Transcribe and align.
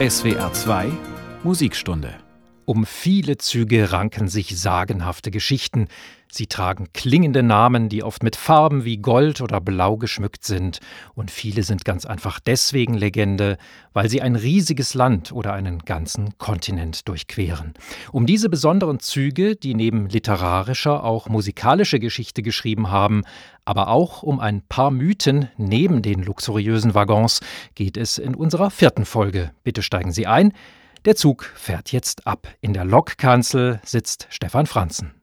SWR 0.00 0.52
2 0.52 0.92
Musikstunde 1.42 2.27
um 2.68 2.84
viele 2.84 3.38
Züge 3.38 3.92
ranken 3.92 4.28
sich 4.28 4.60
sagenhafte 4.60 5.30
Geschichten. 5.30 5.88
Sie 6.30 6.48
tragen 6.48 6.88
klingende 6.92 7.42
Namen, 7.42 7.88
die 7.88 8.02
oft 8.02 8.22
mit 8.22 8.36
Farben 8.36 8.84
wie 8.84 8.98
Gold 8.98 9.40
oder 9.40 9.58
Blau 9.58 9.96
geschmückt 9.96 10.44
sind. 10.44 10.80
Und 11.14 11.30
viele 11.30 11.62
sind 11.62 11.86
ganz 11.86 12.04
einfach 12.04 12.40
deswegen 12.40 12.92
Legende, 12.92 13.56
weil 13.94 14.10
sie 14.10 14.20
ein 14.20 14.36
riesiges 14.36 14.92
Land 14.92 15.32
oder 15.32 15.54
einen 15.54 15.78
ganzen 15.78 16.36
Kontinent 16.36 17.08
durchqueren. 17.08 17.72
Um 18.12 18.26
diese 18.26 18.50
besonderen 18.50 19.00
Züge, 19.00 19.56
die 19.56 19.72
neben 19.72 20.06
literarischer 20.10 21.04
auch 21.04 21.30
musikalische 21.30 21.98
Geschichte 21.98 22.42
geschrieben 22.42 22.90
haben, 22.90 23.22
aber 23.64 23.88
auch 23.88 24.22
um 24.22 24.40
ein 24.40 24.60
paar 24.60 24.90
Mythen 24.90 25.48
neben 25.56 26.02
den 26.02 26.22
luxuriösen 26.22 26.92
Waggons, 26.94 27.40
geht 27.74 27.96
es 27.96 28.18
in 28.18 28.34
unserer 28.34 28.70
vierten 28.70 29.06
Folge. 29.06 29.52
Bitte 29.64 29.80
steigen 29.80 30.12
Sie 30.12 30.26
ein. 30.26 30.52
Der 31.08 31.16
Zug 31.16 31.44
fährt 31.54 31.90
jetzt 31.90 32.26
ab. 32.26 32.48
In 32.60 32.74
der 32.74 32.84
Lokkanzel 32.84 33.80
sitzt 33.82 34.26
Stefan 34.28 34.66
Franzen. 34.66 35.14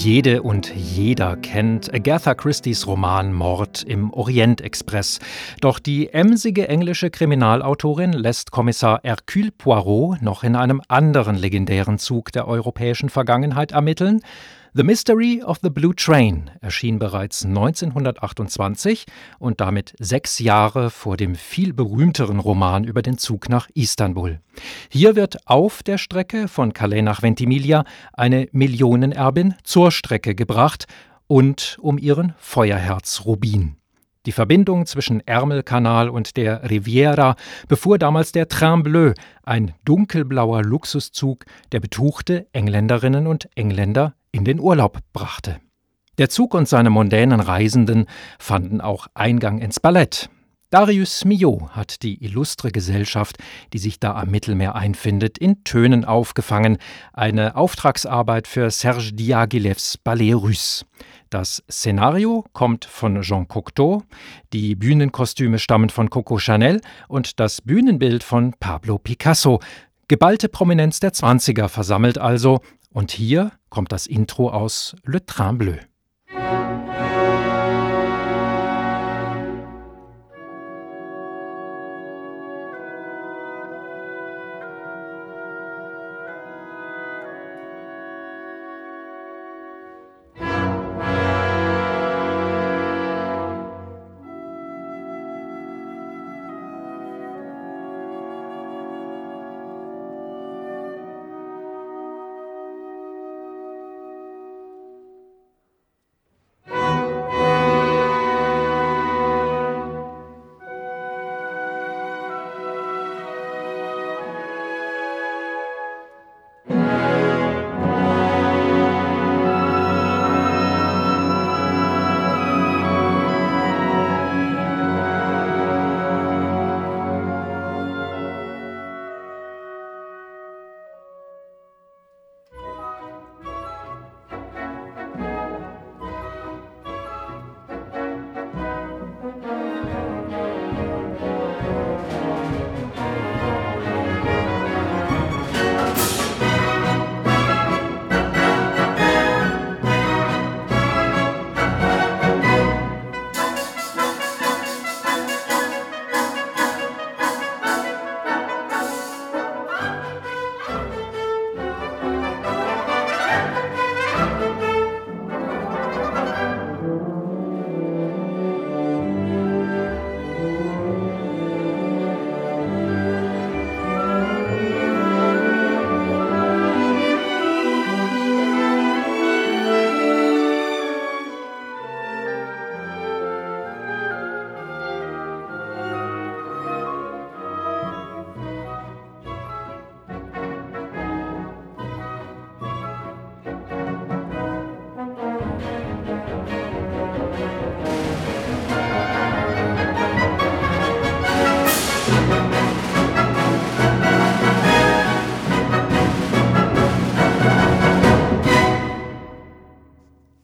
Jede 0.00 0.42
und 0.42 0.72
jeder 0.76 1.36
kennt 1.36 1.92
Agatha 1.92 2.32
Christie's 2.34 2.86
Roman 2.86 3.32
Mord 3.32 3.82
im 3.82 4.12
Orientexpress. 4.12 5.18
Doch 5.60 5.80
die 5.80 6.12
emsige 6.14 6.68
englische 6.68 7.10
Kriminalautorin 7.10 8.12
lässt 8.12 8.52
Kommissar 8.52 9.00
Hercule 9.02 9.50
Poirot 9.50 10.22
noch 10.22 10.44
in 10.44 10.54
einem 10.54 10.82
anderen 10.86 11.34
legendären 11.34 11.98
Zug 11.98 12.30
der 12.30 12.46
europäischen 12.46 13.08
Vergangenheit 13.08 13.72
ermitteln, 13.72 14.20
The 14.74 14.82
Mystery 14.82 15.42
of 15.42 15.60
the 15.62 15.70
Blue 15.70 15.94
Train 15.94 16.50
erschien 16.60 16.98
bereits 16.98 17.42
1928 17.42 19.06
und 19.38 19.62
damit 19.62 19.94
sechs 19.98 20.38
Jahre 20.40 20.90
vor 20.90 21.16
dem 21.16 21.36
viel 21.36 21.72
berühmteren 21.72 22.38
Roman 22.38 22.84
über 22.84 23.00
den 23.00 23.16
Zug 23.16 23.48
nach 23.48 23.70
Istanbul. 23.72 24.40
Hier 24.90 25.16
wird 25.16 25.48
auf 25.48 25.82
der 25.82 25.96
Strecke 25.96 26.48
von 26.48 26.74
Calais 26.74 27.00
nach 27.00 27.22
Ventimiglia 27.22 27.84
eine 28.12 28.48
Millionenerbin 28.52 29.54
zur 29.64 29.90
Strecke 29.90 30.34
gebracht 30.34 30.84
und 31.26 31.78
um 31.80 31.96
ihren 31.96 32.34
Feuerherz 32.36 33.22
Rubin. 33.24 33.76
Die 34.26 34.32
Verbindung 34.32 34.84
zwischen 34.84 35.26
Ärmelkanal 35.26 36.10
und 36.10 36.36
der 36.36 36.68
Riviera 36.68 37.36
befuhr 37.68 37.98
damals 37.98 38.32
der 38.32 38.48
Train 38.48 38.82
Bleu, 38.82 39.14
ein 39.44 39.72
dunkelblauer 39.86 40.62
Luxuszug, 40.62 41.46
der 41.72 41.80
betuchte 41.80 42.46
Engländerinnen 42.52 43.26
und 43.26 43.48
Engländer 43.54 44.14
in 44.32 44.44
den 44.44 44.60
Urlaub 44.60 44.98
brachte. 45.12 45.60
Der 46.18 46.28
Zug 46.28 46.54
und 46.54 46.68
seine 46.68 46.90
mondänen 46.90 47.40
Reisenden 47.40 48.06
fanden 48.38 48.80
auch 48.80 49.06
Eingang 49.14 49.58
ins 49.58 49.78
Ballett. 49.78 50.28
Darius 50.70 51.24
Milhaud 51.24 51.70
hat 51.70 52.02
die 52.02 52.22
illustre 52.22 52.70
Gesellschaft, 52.70 53.38
die 53.72 53.78
sich 53.78 54.00
da 54.00 54.14
am 54.16 54.28
Mittelmeer 54.28 54.74
einfindet, 54.74 55.38
in 55.38 55.64
Tönen 55.64 56.04
aufgefangen, 56.04 56.76
eine 57.14 57.56
Auftragsarbeit 57.56 58.46
für 58.46 58.70
Serge 58.70 59.14
Diaghilevs 59.14 59.96
Ballet 59.96 60.34
Russe. 60.34 60.84
Das 61.30 61.62
Szenario 61.70 62.44
kommt 62.52 62.84
von 62.84 63.22
Jean 63.22 63.48
Cocteau, 63.48 64.02
die 64.52 64.74
Bühnenkostüme 64.74 65.58
stammen 65.58 65.88
von 65.88 66.10
Coco 66.10 66.38
Chanel 66.38 66.82
und 67.08 67.40
das 67.40 67.62
Bühnenbild 67.62 68.22
von 68.22 68.52
Pablo 68.60 68.98
Picasso. 68.98 69.60
Geballte 70.08 70.50
Prominenz 70.50 71.00
der 71.00 71.14
Zwanziger 71.14 71.70
versammelt 71.70 72.18
also, 72.18 72.60
und 72.90 73.10
hier 73.10 73.52
kommt 73.68 73.92
das 73.92 74.06
Intro 74.06 74.50
aus 74.50 74.96
Le 75.04 75.24
Train 75.24 75.58
Bleu. 75.58 75.78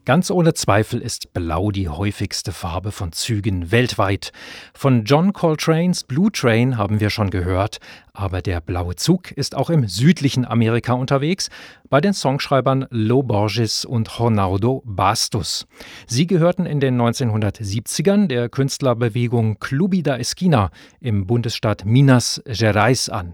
Ganz 0.05 0.31
ohne 0.31 0.53
Zweifel 0.53 1.01
ist 1.01 1.33
Blau 1.33 1.71
die 1.71 1.89
häufigste 1.89 2.53
Farbe 2.53 2.93
von 2.93 3.13
Zügen 3.13 3.73
weltweit. 3.73 4.33
Von 4.75 5.05
John 5.05 5.33
Coltrane's 5.33 6.05
Blue 6.05 6.31
Train 6.31 6.77
haben 6.77 7.01
wir 7.01 7.09
schon 7.09 7.31
gehört, 7.31 7.79
aber 8.13 8.43
der 8.43 8.61
blaue 8.61 8.97
Zug 8.97 9.33
ist 9.33 9.55
auch 9.55 9.71
im 9.71 9.89
südlichen 9.89 10.45
Amerika 10.45 10.93
unterwegs, 10.93 11.49
bei 11.89 12.03
den 12.03 12.13
Songschreibern 12.13 12.87
Lo 12.91 13.23
Borges 13.23 13.87
und 13.87 14.21
Ronaldo 14.21 14.83
Bastos. 14.85 15.67
Sie 16.07 16.27
gehörten 16.27 16.67
in 16.67 16.81
den 16.81 17.01
1970ern 17.01 18.27
der 18.27 18.51
Künstlerbewegung 18.51 19.59
Clube 19.59 20.03
da 20.03 20.19
Esquina 20.19 20.71
im 21.01 21.27
Bundesstaat 21.27 21.87
Minas 21.87 22.43
Gerais 22.45 23.09
an. 23.09 23.33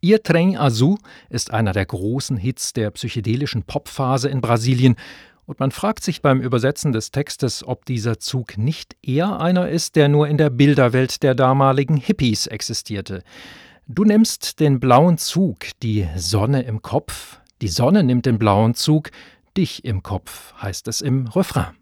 Ihr 0.00 0.22
Train 0.22 0.56
Azul 0.56 0.96
ist 1.28 1.52
einer 1.52 1.72
der 1.72 1.86
großen 1.86 2.36
Hits 2.36 2.72
der 2.72 2.90
psychedelischen 2.90 3.62
Popphase 3.62 4.28
in 4.28 4.40
Brasilien 4.40 4.96
und 5.48 5.60
man 5.60 5.70
fragt 5.70 6.04
sich 6.04 6.20
beim 6.20 6.42
Übersetzen 6.42 6.92
des 6.92 7.10
Textes, 7.10 7.66
ob 7.66 7.86
dieser 7.86 8.18
Zug 8.18 8.58
nicht 8.58 8.96
eher 9.02 9.40
einer 9.40 9.70
ist, 9.70 9.96
der 9.96 10.08
nur 10.08 10.28
in 10.28 10.36
der 10.36 10.50
Bilderwelt 10.50 11.22
der 11.22 11.34
damaligen 11.34 11.96
Hippies 11.96 12.46
existierte. 12.46 13.22
Du 13.86 14.04
nimmst 14.04 14.60
den 14.60 14.78
blauen 14.78 15.16
Zug, 15.16 15.56
die 15.82 16.06
Sonne 16.16 16.64
im 16.64 16.82
Kopf, 16.82 17.40
die 17.62 17.68
Sonne 17.68 18.04
nimmt 18.04 18.26
den 18.26 18.38
blauen 18.38 18.74
Zug, 18.74 19.10
dich 19.56 19.86
im 19.86 20.02
Kopf, 20.02 20.52
heißt 20.60 20.86
es 20.86 21.00
im 21.00 21.28
Refrain. 21.28 21.74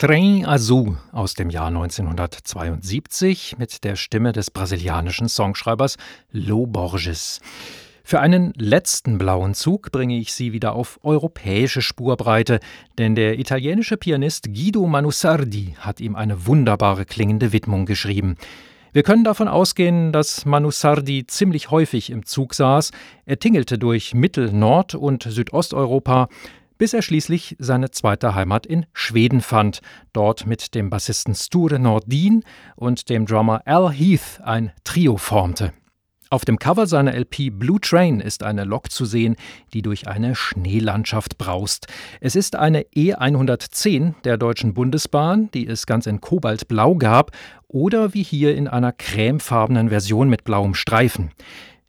Train 0.00 0.46
Azul 0.46 0.96
aus 1.10 1.34
dem 1.34 1.50
Jahr 1.50 1.66
1972 1.66 3.56
mit 3.58 3.82
der 3.82 3.96
Stimme 3.96 4.30
des 4.30 4.52
brasilianischen 4.52 5.28
Songschreibers 5.28 5.96
Lo 6.30 6.68
Borges. 6.68 7.40
Für 8.04 8.20
einen 8.20 8.52
letzten 8.54 9.18
blauen 9.18 9.54
Zug 9.54 9.90
bringe 9.90 10.16
ich 10.16 10.32
Sie 10.32 10.52
wieder 10.52 10.76
auf 10.76 11.00
europäische 11.02 11.82
Spurbreite, 11.82 12.60
denn 12.96 13.16
der 13.16 13.40
italienische 13.40 13.96
Pianist 13.96 14.54
Guido 14.54 14.86
Manusardi 14.86 15.74
hat 15.80 15.98
ihm 15.98 16.14
eine 16.14 16.46
wunderbare 16.46 17.04
klingende 17.04 17.52
Widmung 17.52 17.84
geschrieben. 17.84 18.36
Wir 18.92 19.02
können 19.02 19.24
davon 19.24 19.48
ausgehen, 19.48 20.12
dass 20.12 20.46
Manusardi 20.46 21.26
ziemlich 21.26 21.72
häufig 21.72 22.10
im 22.10 22.24
Zug 22.24 22.54
saß. 22.54 22.92
Er 23.26 23.38
tingelte 23.38 23.78
durch 23.78 24.14
Mittel-, 24.14 24.52
Nord- 24.52 24.94
und 24.94 25.24
Südosteuropa 25.24 26.28
bis 26.78 26.94
er 26.94 27.02
schließlich 27.02 27.56
seine 27.58 27.90
zweite 27.90 28.34
Heimat 28.34 28.64
in 28.64 28.86
Schweden 28.92 29.40
fand, 29.40 29.80
dort 30.12 30.46
mit 30.46 30.74
dem 30.74 30.90
Bassisten 30.90 31.34
Sture 31.34 31.78
Nordin 31.78 32.44
und 32.76 33.08
dem 33.10 33.26
Drummer 33.26 33.60
Al 33.66 33.92
Heath 33.92 34.40
ein 34.42 34.72
Trio 34.84 35.16
formte. 35.16 35.72
Auf 36.30 36.44
dem 36.44 36.58
Cover 36.58 36.86
seiner 36.86 37.14
LP 37.14 37.50
Blue 37.50 37.80
Train 37.80 38.20
ist 38.20 38.42
eine 38.42 38.64
Lok 38.64 38.90
zu 38.92 39.06
sehen, 39.06 39.36
die 39.72 39.80
durch 39.80 40.08
eine 40.08 40.34
Schneelandschaft 40.34 41.38
braust. 41.38 41.86
Es 42.20 42.36
ist 42.36 42.54
eine 42.54 42.82
E110 42.82 44.20
der 44.24 44.36
Deutschen 44.36 44.74
Bundesbahn, 44.74 45.50
die 45.52 45.66
es 45.66 45.86
ganz 45.86 46.06
in 46.06 46.20
Kobaltblau 46.20 46.96
gab, 46.96 47.30
oder 47.66 48.12
wie 48.12 48.22
hier 48.22 48.54
in 48.54 48.68
einer 48.68 48.92
cremefarbenen 48.92 49.88
Version 49.88 50.28
mit 50.28 50.44
blauem 50.44 50.74
Streifen. 50.74 51.30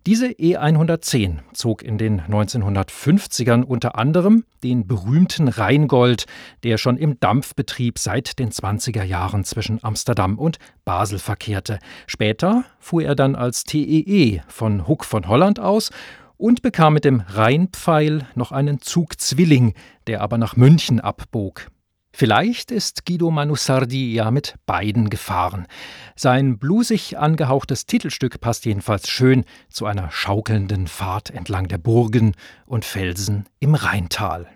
Diese 0.05 0.27
E110 0.27 1.39
zog 1.53 1.83
in 1.83 1.97
den 1.97 2.21
1950ern 2.21 3.63
unter 3.63 3.97
anderem 3.97 4.45
den 4.63 4.87
berühmten 4.87 5.49
Rheingold, 5.49 6.25
der 6.63 6.77
schon 6.77 6.95
im 6.97 7.19
Dampfbetrieb 7.19 7.99
seit 7.99 8.39
den 8.39 8.49
20er 8.49 9.03
Jahren 9.03 9.43
zwischen 9.43 9.83
Amsterdam 9.83 10.39
und 10.39 10.57
Basel 10.85 11.19
verkehrte. 11.19 11.79
Später 12.07 12.63
fuhr 12.79 13.03
er 13.03 13.15
dann 13.15 13.35
als 13.35 13.65
TEE 13.65 13.99
e 13.99 14.41
von 14.47 14.87
Huck 14.87 15.03
von 15.03 15.27
Holland 15.27 15.59
aus 15.59 15.91
und 16.37 16.61
bekam 16.61 16.93
mit 16.93 17.03
dem 17.03 17.19
Rheinpfeil 17.19 18.25
noch 18.35 18.53
einen 18.53 18.79
Zugzwilling, 18.79 19.73
der 20.07 20.21
aber 20.21 20.37
nach 20.37 20.55
München 20.55 21.01
abbog. 21.01 21.67
Vielleicht 22.11 22.71
ist 22.71 23.05
Guido 23.05 23.31
Manusardi 23.31 24.13
ja 24.13 24.31
mit 24.31 24.55
beiden 24.65 25.09
gefahren. 25.09 25.67
Sein 26.15 26.57
blusig 26.57 27.17
angehauchtes 27.17 27.85
Titelstück 27.85 28.41
passt 28.41 28.65
jedenfalls 28.65 29.09
schön 29.09 29.45
zu 29.69 29.85
einer 29.85 30.11
schaukelnden 30.11 30.87
Fahrt 30.87 31.29
entlang 31.29 31.67
der 31.67 31.77
Burgen 31.77 32.33
und 32.65 32.83
Felsen 32.83 33.45
im 33.59 33.75
Rheintal. 33.75 34.47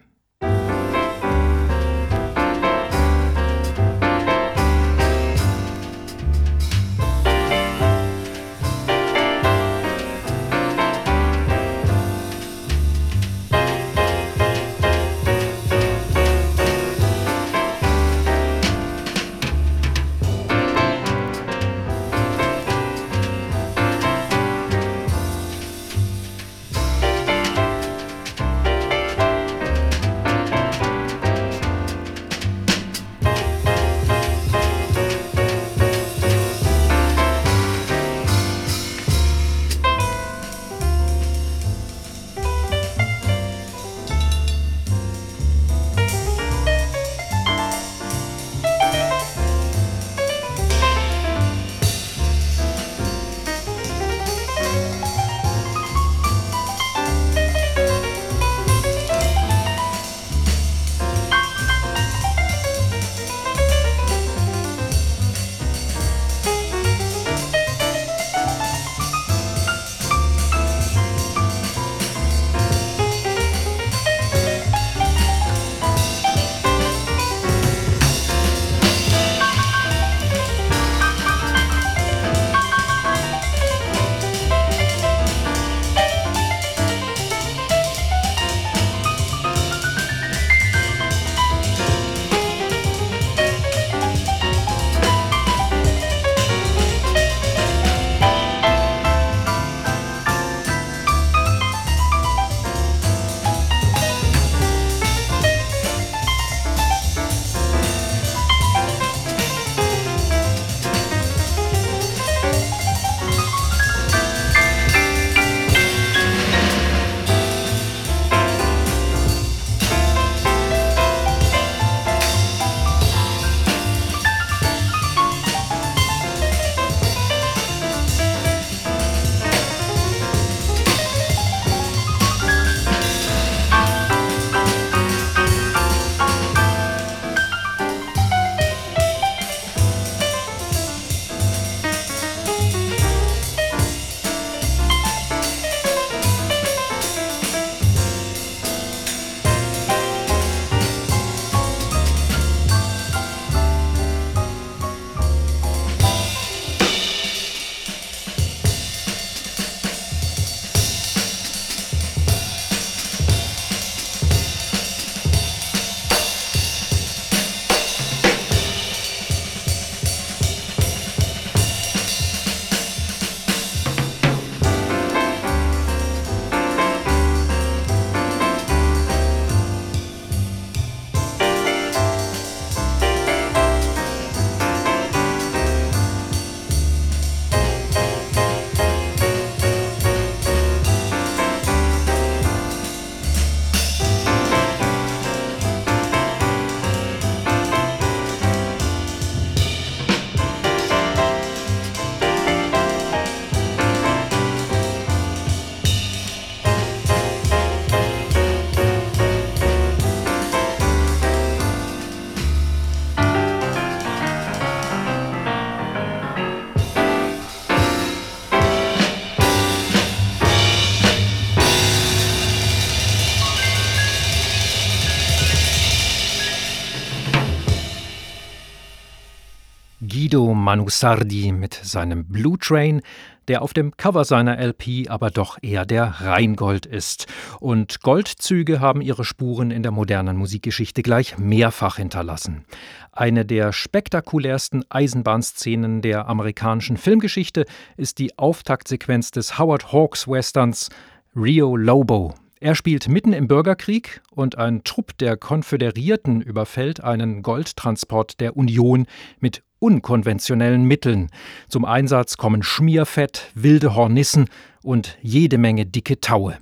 Guido 230.73 230.81
Manusardi 230.81 231.51
mit 231.51 231.75
seinem 231.75 232.25
Blue 232.25 232.57
Train, 232.57 233.01
der 233.47 233.61
auf 233.61 233.73
dem 233.73 233.95
Cover 233.95 234.25
seiner 234.25 234.57
LP 234.57 235.07
aber 235.07 235.29
doch 235.29 235.59
eher 235.61 235.85
der 235.85 236.05
Rheingold 236.21 236.87
ist. 236.87 237.27
Und 237.59 238.01
Goldzüge 238.01 238.79
haben 238.79 239.01
ihre 239.01 239.23
Spuren 239.23 239.69
in 239.69 239.83
der 239.83 239.91
modernen 239.91 240.35
Musikgeschichte 240.35 241.03
gleich 241.03 241.37
mehrfach 241.37 241.97
hinterlassen. 241.97 242.65
Eine 243.11 243.45
der 243.45 243.71
spektakulärsten 243.71 244.83
Eisenbahnszenen 244.89 246.01
der 246.01 246.27
amerikanischen 246.27 246.97
Filmgeschichte 246.97 247.65
ist 247.95 248.17
die 248.17 248.35
Auftaktsequenz 248.39 249.29
des 249.29 249.59
Howard 249.59 249.93
Hawks 249.93 250.27
Westerns 250.27 250.89
Rio 251.35 251.75
Lobo. 251.75 252.33
Er 252.59 252.73
spielt 252.73 253.09
mitten 253.09 253.33
im 253.33 253.47
Bürgerkrieg 253.47 254.21
und 254.31 254.57
ein 254.57 254.83
Trupp 254.85 255.17
der 255.17 255.37
Konföderierten 255.37 256.41
überfällt 256.41 257.03
einen 257.03 257.43
Goldtransport 257.43 258.39
der 258.39 258.55
Union 258.55 259.05
mit 259.39 259.61
unkonventionellen 259.83 260.85
Mitteln. 260.85 261.29
Zum 261.67 261.83
Einsatz 261.83 262.37
kommen 262.37 262.63
Schmierfett, 262.63 263.51
wilde 263.53 263.95
Hornissen 263.95 264.47
und 264.81 265.17
jede 265.21 265.57
Menge 265.57 265.85
dicke 265.85 266.21
Taue. 266.21 266.57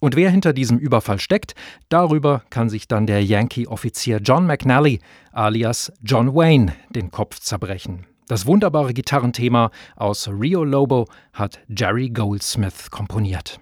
Und 0.00 0.16
wer 0.16 0.28
hinter 0.28 0.52
diesem 0.52 0.78
Überfall 0.78 1.20
steckt, 1.20 1.54
darüber 1.88 2.42
kann 2.50 2.68
sich 2.68 2.88
dann 2.88 3.06
der 3.06 3.24
Yankee-Offizier 3.24 4.18
John 4.18 4.46
McNally 4.46 5.00
alias 5.32 5.92
John 6.02 6.34
Wayne 6.34 6.74
den 6.90 7.12
Kopf 7.12 7.38
zerbrechen. 7.38 8.06
Das 8.26 8.44
wunderbare 8.44 8.92
Gitarrenthema 8.92 9.70
aus 9.96 10.28
Rio 10.28 10.64
Lobo 10.64 11.06
hat 11.32 11.60
Jerry 11.68 12.10
Goldsmith 12.10 12.90
komponiert. 12.90 13.60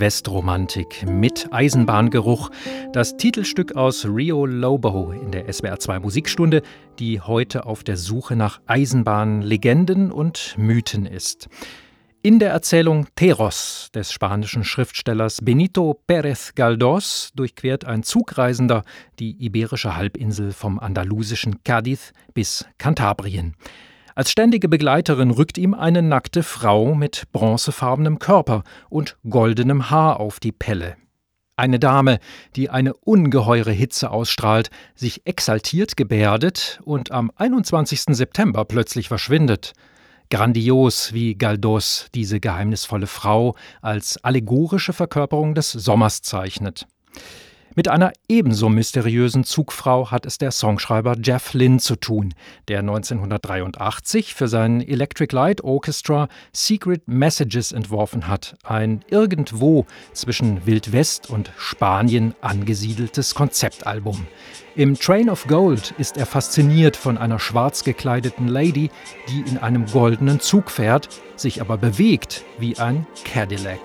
Wildwestromantik 0.00 1.04
mit 1.06 1.48
Eisenbahngeruch. 1.52 2.50
Das 2.94 3.18
Titelstück 3.18 3.76
aus 3.76 4.06
Rio 4.06 4.46
Lobo 4.46 5.12
in 5.12 5.30
der 5.30 5.52
SWR 5.52 5.78
2 5.78 5.98
Musikstunde, 5.98 6.62
die 6.98 7.20
heute 7.20 7.66
auf 7.66 7.84
der 7.84 7.98
Suche 7.98 8.34
nach 8.34 8.62
Eisenbahnlegenden 8.66 10.10
und 10.10 10.54
Mythen 10.56 11.04
ist. 11.04 11.50
In 12.22 12.38
der 12.38 12.50
Erzählung 12.50 13.08
Teros 13.14 13.90
des 13.94 14.10
spanischen 14.10 14.64
Schriftstellers 14.64 15.40
Benito 15.42 16.00
Pérez 16.08 16.54
Galdós 16.54 17.32
durchquert 17.34 17.84
ein 17.84 18.02
Zugreisender 18.02 18.84
die 19.18 19.36
iberische 19.44 19.96
Halbinsel 19.96 20.52
vom 20.52 20.78
andalusischen 20.78 21.62
Cádiz 21.62 22.12
bis 22.32 22.64
Kantabrien. 22.78 23.54
Als 24.14 24.30
ständige 24.30 24.68
Begleiterin 24.68 25.30
rückt 25.30 25.58
ihm 25.58 25.74
eine 25.74 26.02
nackte 26.02 26.42
Frau 26.42 26.94
mit 26.94 27.24
bronzefarbenem 27.32 28.18
Körper 28.18 28.64
und 28.88 29.16
goldenem 29.28 29.90
Haar 29.90 30.20
auf 30.20 30.40
die 30.40 30.52
Pelle. 30.52 30.96
Eine 31.56 31.78
Dame, 31.78 32.20
die 32.56 32.70
eine 32.70 32.94
ungeheure 32.94 33.70
Hitze 33.72 34.10
ausstrahlt, 34.10 34.70
sich 34.94 35.26
exaltiert 35.26 35.96
gebärdet 35.96 36.80
und 36.84 37.12
am 37.12 37.30
21. 37.36 38.16
September 38.16 38.64
plötzlich 38.64 39.08
verschwindet. 39.08 39.74
Grandios, 40.30 41.12
wie 41.12 41.34
Galdos 41.34 42.06
diese 42.14 42.40
geheimnisvolle 42.40 43.06
Frau 43.06 43.56
als 43.82 44.16
allegorische 44.24 44.92
Verkörperung 44.92 45.54
des 45.54 45.72
Sommers 45.72 46.22
zeichnet. 46.22 46.86
Mit 47.76 47.86
einer 47.86 48.12
ebenso 48.28 48.68
mysteriösen 48.68 49.44
Zugfrau 49.44 50.10
hat 50.10 50.26
es 50.26 50.38
der 50.38 50.50
Songschreiber 50.50 51.14
Jeff 51.22 51.54
Lynne 51.54 51.78
zu 51.78 51.94
tun, 51.94 52.34
der 52.66 52.80
1983 52.80 54.34
für 54.34 54.48
sein 54.48 54.80
Electric 54.80 55.32
Light 55.32 55.62
Orchestra 55.62 56.26
Secret 56.52 57.06
Messages 57.06 57.70
entworfen 57.70 58.26
hat, 58.26 58.56
ein 58.64 59.04
irgendwo 59.08 59.86
zwischen 60.12 60.66
Wildwest 60.66 61.30
und 61.30 61.52
Spanien 61.56 62.34
angesiedeltes 62.40 63.36
Konzeptalbum. 63.36 64.26
Im 64.74 64.98
Train 64.98 65.30
of 65.30 65.46
Gold 65.46 65.94
ist 65.96 66.16
er 66.16 66.26
fasziniert 66.26 66.96
von 66.96 67.18
einer 67.18 67.38
schwarz 67.38 67.84
gekleideten 67.84 68.48
Lady, 68.48 68.90
die 69.28 69.48
in 69.48 69.58
einem 69.58 69.86
goldenen 69.86 70.40
Zug 70.40 70.72
fährt, 70.72 71.08
sich 71.36 71.60
aber 71.60 71.76
bewegt 71.76 72.44
wie 72.58 72.76
ein 72.78 73.06
Cadillac. 73.24 73.78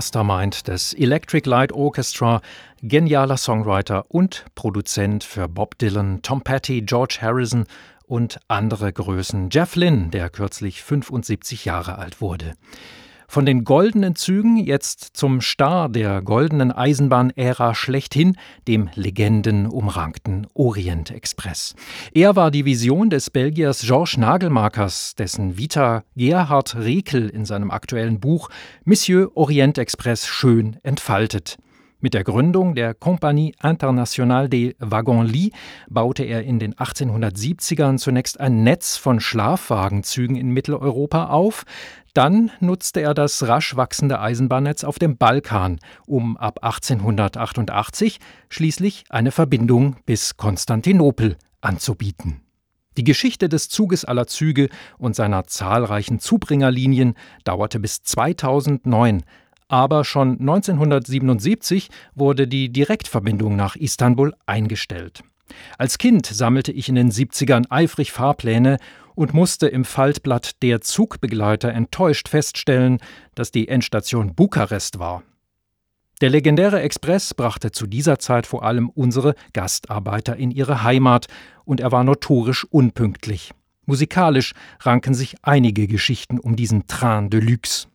Mastermind 0.00 0.66
des 0.66 0.94
Electric 0.94 1.46
Light 1.46 1.72
Orchestra, 1.72 2.40
genialer 2.80 3.36
Songwriter 3.36 4.06
und 4.08 4.46
Produzent 4.54 5.24
für 5.24 5.46
Bob 5.46 5.76
Dylan, 5.76 6.22
Tom 6.22 6.40
Petty, 6.40 6.80
George 6.80 7.18
Harrison 7.20 7.66
und 8.06 8.40
andere 8.48 8.94
Größen. 8.94 9.50
Jeff 9.50 9.76
Lynne, 9.76 10.08
der 10.08 10.30
kürzlich 10.30 10.82
75 10.82 11.66
Jahre 11.66 11.98
alt 11.98 12.22
wurde. 12.22 12.54
Von 13.30 13.46
den 13.46 13.62
goldenen 13.62 14.16
Zügen 14.16 14.56
jetzt 14.56 15.16
zum 15.16 15.40
Star 15.40 15.88
der 15.88 16.20
goldenen 16.20 16.72
Eisenbahn-Ära 16.72 17.76
schlechthin, 17.76 18.36
dem 18.66 18.90
legendenumrankten 18.96 20.48
Orient-Express. 20.54 21.76
Er 22.12 22.34
war 22.34 22.50
die 22.50 22.64
Vision 22.64 23.08
des 23.08 23.30
Belgiers 23.30 23.82
Georges 23.82 24.16
Nagelmakers, 24.16 25.14
dessen 25.14 25.56
Vita 25.56 26.02
Gerhard 26.16 26.74
Rekel 26.74 27.28
in 27.28 27.44
seinem 27.44 27.70
aktuellen 27.70 28.18
Buch 28.18 28.48
Monsieur 28.84 29.30
Orient 29.36 29.78
Express 29.78 30.26
schön 30.26 30.78
entfaltet. 30.82 31.56
Mit 32.02 32.14
der 32.14 32.24
Gründung 32.24 32.74
der 32.74 32.94
Compagnie 32.94 33.54
Internationale 33.62 34.48
des 34.48 34.74
Wagons-Lits 34.78 35.54
baute 35.90 36.24
er 36.24 36.42
in 36.44 36.58
den 36.58 36.74
1870ern 36.74 37.98
zunächst 37.98 38.40
ein 38.40 38.62
Netz 38.62 38.96
von 38.96 39.20
Schlafwagenzügen 39.20 40.34
in 40.34 40.48
Mitteleuropa 40.48 41.26
auf. 41.26 41.64
Dann 42.14 42.50
nutzte 42.58 43.02
er 43.02 43.12
das 43.12 43.46
rasch 43.46 43.76
wachsende 43.76 44.18
Eisenbahnnetz 44.18 44.82
auf 44.82 44.98
dem 44.98 45.18
Balkan, 45.18 45.78
um 46.06 46.38
ab 46.38 46.60
1888 46.62 48.18
schließlich 48.48 49.04
eine 49.10 49.30
Verbindung 49.30 49.96
bis 50.06 50.38
Konstantinopel 50.38 51.36
anzubieten. 51.60 52.40
Die 52.96 53.04
Geschichte 53.04 53.50
des 53.50 53.68
Zuges 53.68 54.06
aller 54.06 54.26
Züge 54.26 54.70
und 54.96 55.14
seiner 55.14 55.46
zahlreichen 55.46 56.18
Zubringerlinien 56.18 57.14
dauerte 57.44 57.78
bis 57.78 58.02
2009, 58.02 59.22
aber 59.70 60.04
schon 60.04 60.40
1977 60.40 61.88
wurde 62.14 62.48
die 62.48 62.70
Direktverbindung 62.70 63.56
nach 63.56 63.76
Istanbul 63.76 64.34
eingestellt. 64.44 65.22
Als 65.78 65.98
Kind 65.98 66.26
sammelte 66.26 66.72
ich 66.72 66.88
in 66.88 66.96
den 66.96 67.10
70ern 67.10 67.66
eifrig 67.70 68.12
Fahrpläne 68.12 68.78
und 69.14 69.34
musste 69.34 69.68
im 69.68 69.84
Faltblatt 69.84 70.62
Der 70.62 70.80
Zugbegleiter 70.80 71.72
enttäuscht 71.72 72.28
feststellen, 72.28 72.98
dass 73.34 73.50
die 73.50 73.68
Endstation 73.68 74.34
Bukarest 74.34 74.98
war. 74.98 75.22
Der 76.20 76.30
legendäre 76.30 76.80
Express 76.82 77.32
brachte 77.32 77.72
zu 77.72 77.86
dieser 77.86 78.18
Zeit 78.18 78.46
vor 78.46 78.64
allem 78.64 78.90
unsere 78.90 79.34
Gastarbeiter 79.52 80.36
in 80.36 80.50
ihre 80.50 80.82
Heimat 80.82 81.28
und 81.64 81.80
er 81.80 81.92
war 81.92 82.04
notorisch 82.04 82.64
unpünktlich. 82.64 83.52
Musikalisch 83.86 84.52
ranken 84.80 85.14
sich 85.14 85.36
einige 85.42 85.86
Geschichten 85.86 86.38
um 86.38 86.56
diesen 86.56 86.86
Train 86.86 87.30
de 87.30 87.40
Luxe. 87.40 87.89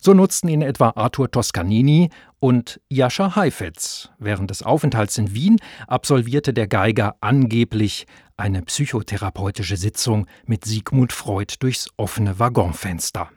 So 0.00 0.14
nutzten 0.14 0.48
ihn 0.48 0.62
etwa 0.62 0.92
Arthur 0.94 1.30
Toscanini 1.30 2.10
und 2.38 2.80
Jascha 2.88 3.34
Heifetz. 3.34 4.10
Während 4.18 4.50
des 4.50 4.62
Aufenthalts 4.62 5.18
in 5.18 5.34
Wien 5.34 5.56
absolvierte 5.88 6.52
der 6.52 6.68
Geiger 6.68 7.16
angeblich 7.20 8.06
eine 8.36 8.62
psychotherapeutische 8.62 9.76
Sitzung 9.76 10.26
mit 10.46 10.64
Sigmund 10.64 11.12
Freud 11.12 11.54
durchs 11.58 11.90
offene 11.96 12.38
Waggonfenster. 12.38 13.28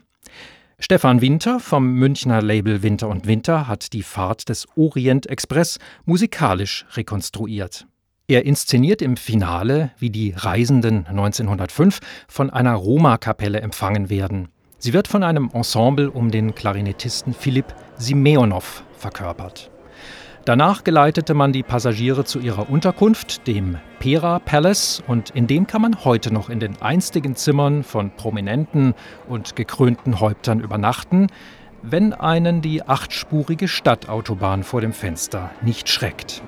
Stefan 0.77 1.21
Winter 1.21 1.59
vom 1.59 1.93
Münchner 1.93 2.41
Label 2.41 2.83
Winter 2.83 3.07
und 3.07 3.27
Winter 3.27 3.67
hat 3.67 3.93
die 3.93 4.03
Fahrt 4.03 4.49
des 4.49 4.67
Orient 4.75 5.27
Express 5.27 5.79
musikalisch 6.05 6.85
rekonstruiert. 6.93 7.87
Er 8.27 8.45
inszeniert 8.45 9.01
im 9.01 9.17
Finale, 9.17 9.91
wie 9.97 10.09
die 10.09 10.33
Reisenden 10.35 11.05
1905 11.07 11.99
von 12.27 12.49
einer 12.49 12.75
Roma-Kapelle 12.75 13.61
empfangen 13.61 14.09
werden. 14.09 14.49
Sie 14.83 14.93
wird 14.93 15.07
von 15.07 15.21
einem 15.21 15.51
Ensemble 15.53 16.09
um 16.09 16.31
den 16.31 16.55
Klarinettisten 16.55 17.35
Philipp 17.35 17.67
Simeonow 17.97 18.83
verkörpert. 18.97 19.69
Danach 20.43 20.83
geleitete 20.83 21.35
man 21.35 21.53
die 21.53 21.61
Passagiere 21.61 22.25
zu 22.25 22.39
ihrer 22.39 22.67
Unterkunft, 22.67 23.45
dem 23.45 23.77
Pera 23.99 24.39
Palace, 24.39 25.03
und 25.05 25.29
in 25.29 25.45
dem 25.45 25.67
kann 25.67 25.83
man 25.83 26.03
heute 26.03 26.33
noch 26.33 26.49
in 26.49 26.59
den 26.59 26.81
einstigen 26.81 27.35
Zimmern 27.35 27.83
von 27.83 28.09
prominenten 28.09 28.95
und 29.29 29.55
gekrönten 29.55 30.19
Häuptern 30.19 30.61
übernachten, 30.61 31.27
wenn 31.83 32.11
einen 32.13 32.63
die 32.63 32.81
achtspurige 32.81 33.67
Stadtautobahn 33.67 34.63
vor 34.63 34.81
dem 34.81 34.93
Fenster 34.93 35.51
nicht 35.61 35.89
schreckt. 35.89 36.41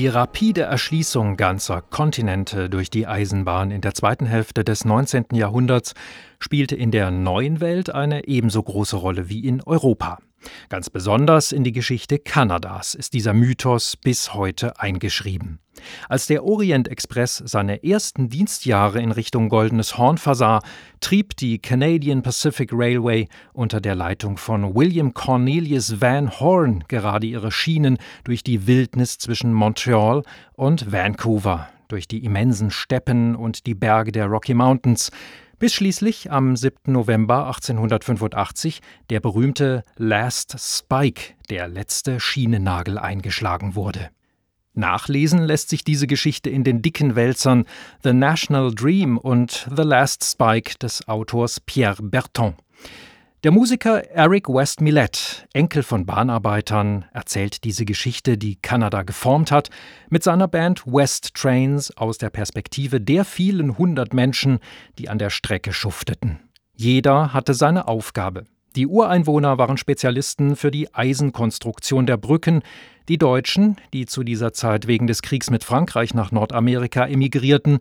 Die 0.00 0.08
rapide 0.08 0.62
Erschließung 0.62 1.36
ganzer 1.36 1.82
Kontinente 1.82 2.70
durch 2.70 2.88
die 2.88 3.06
Eisenbahn 3.06 3.70
in 3.70 3.82
der 3.82 3.92
zweiten 3.92 4.24
Hälfte 4.24 4.64
des 4.64 4.86
19. 4.86 5.26
Jahrhunderts 5.34 5.92
spielte 6.38 6.74
in 6.74 6.90
der 6.90 7.10
neuen 7.10 7.60
Welt 7.60 7.90
eine 7.94 8.26
ebenso 8.26 8.62
große 8.62 8.96
Rolle 8.96 9.28
wie 9.28 9.46
in 9.46 9.60
Europa. 9.60 10.16
Ganz 10.68 10.90
besonders 10.90 11.52
in 11.52 11.64
die 11.64 11.72
Geschichte 11.72 12.18
Kanadas 12.18 12.94
ist 12.94 13.12
dieser 13.14 13.32
Mythos 13.32 13.96
bis 13.96 14.34
heute 14.34 14.78
eingeschrieben. 14.78 15.58
Als 16.08 16.26
der 16.26 16.44
Orient 16.44 16.88
Express 16.88 17.42
seine 17.44 17.84
ersten 17.84 18.28
Dienstjahre 18.28 19.00
in 19.00 19.12
Richtung 19.12 19.48
Goldenes 19.48 19.96
Horn 19.96 20.18
versah, 20.18 20.60
trieb 21.00 21.36
die 21.36 21.58
Canadian 21.58 22.22
Pacific 22.22 22.70
Railway 22.72 23.28
unter 23.52 23.80
der 23.80 23.94
Leitung 23.94 24.36
von 24.36 24.74
William 24.74 25.14
Cornelius 25.14 26.00
Van 26.00 26.38
Horn 26.38 26.84
gerade 26.88 27.26
ihre 27.26 27.50
Schienen 27.50 27.98
durch 28.24 28.42
die 28.42 28.66
Wildnis 28.66 29.18
zwischen 29.18 29.52
Montreal 29.54 30.22
und 30.54 30.92
Vancouver, 30.92 31.68
durch 31.88 32.06
die 32.06 32.24
immensen 32.24 32.70
Steppen 32.70 33.34
und 33.34 33.66
die 33.66 33.74
Berge 33.74 34.12
der 34.12 34.26
Rocky 34.26 34.54
Mountains, 34.54 35.10
bis 35.60 35.74
schließlich 35.74 36.32
am 36.32 36.56
7. 36.56 36.90
November 36.90 37.46
1885 37.46 38.80
der 39.10 39.20
berühmte 39.20 39.84
Last 39.96 40.56
Spike, 40.58 41.34
der 41.50 41.68
letzte 41.68 42.18
Schienennagel, 42.18 42.98
eingeschlagen 42.98 43.74
wurde. 43.74 44.08
Nachlesen 44.72 45.40
lässt 45.40 45.68
sich 45.68 45.84
diese 45.84 46.06
Geschichte 46.06 46.48
in 46.48 46.64
den 46.64 46.80
dicken 46.80 47.14
Wälzern 47.14 47.66
The 48.02 48.14
National 48.14 48.74
Dream 48.74 49.18
und 49.18 49.68
The 49.76 49.82
Last 49.82 50.24
Spike 50.24 50.78
des 50.78 51.06
Autors 51.06 51.60
Pierre 51.60 52.02
Berton. 52.02 52.54
Der 53.42 53.52
Musiker 53.52 54.04
Eric 54.10 54.50
West 54.50 54.82
Millet, 54.82 55.46
Enkel 55.54 55.82
von 55.82 56.04
Bahnarbeitern, 56.04 57.06
erzählt 57.14 57.64
diese 57.64 57.86
Geschichte, 57.86 58.36
die 58.36 58.56
Kanada 58.56 59.02
geformt 59.02 59.50
hat, 59.50 59.70
mit 60.10 60.22
seiner 60.22 60.46
Band 60.46 60.86
West 60.86 61.32
Trains 61.32 61.96
aus 61.96 62.18
der 62.18 62.28
Perspektive 62.28 63.00
der 63.00 63.24
vielen 63.24 63.78
hundert 63.78 64.12
Menschen, 64.12 64.58
die 64.98 65.08
an 65.08 65.18
der 65.18 65.30
Strecke 65.30 65.72
schufteten. 65.72 66.38
Jeder 66.76 67.32
hatte 67.32 67.54
seine 67.54 67.88
Aufgabe. 67.88 68.44
Die 68.76 68.86
Ureinwohner 68.86 69.56
waren 69.56 69.78
Spezialisten 69.78 70.54
für 70.54 70.70
die 70.70 70.94
Eisenkonstruktion 70.94 72.04
der 72.04 72.18
Brücken, 72.18 72.60
die 73.08 73.16
Deutschen, 73.16 73.76
die 73.94 74.04
zu 74.04 74.22
dieser 74.22 74.52
Zeit 74.52 74.86
wegen 74.86 75.06
des 75.06 75.22
Kriegs 75.22 75.48
mit 75.48 75.64
Frankreich 75.64 76.12
nach 76.12 76.30
Nordamerika 76.30 77.06
emigrierten, 77.06 77.78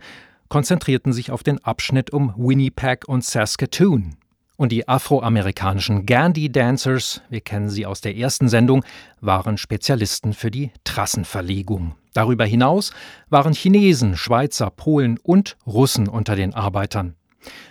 konzentrierten 0.47 1.11
sich 1.11 1.31
auf 1.31 1.43
den 1.43 1.61
Abschnitt 1.65 2.11
um 2.13 2.33
Winnipeg 2.37 3.09
und 3.09 3.25
Saskatoon. 3.25 4.15
Und 4.59 4.73
die 4.73 4.89
afroamerikanischen 4.89 6.05
Gandhi 6.05 6.51
Dancers, 6.51 7.21
wir 7.29 7.39
kennen 7.39 7.69
sie 7.69 7.85
aus 7.85 8.01
der 8.01 8.17
ersten 8.17 8.49
Sendung, 8.49 8.83
waren 9.21 9.57
Spezialisten 9.57 10.33
für 10.33 10.51
die 10.51 10.73
Trassenverlegung. 10.83 11.95
Darüber 12.11 12.43
hinaus 12.43 12.91
waren 13.29 13.53
Chinesen, 13.53 14.17
Schweizer, 14.17 14.69
Polen 14.69 15.17
und 15.23 15.55
Russen 15.65 16.09
unter 16.09 16.35
den 16.35 16.53
Arbeitern. 16.53 17.15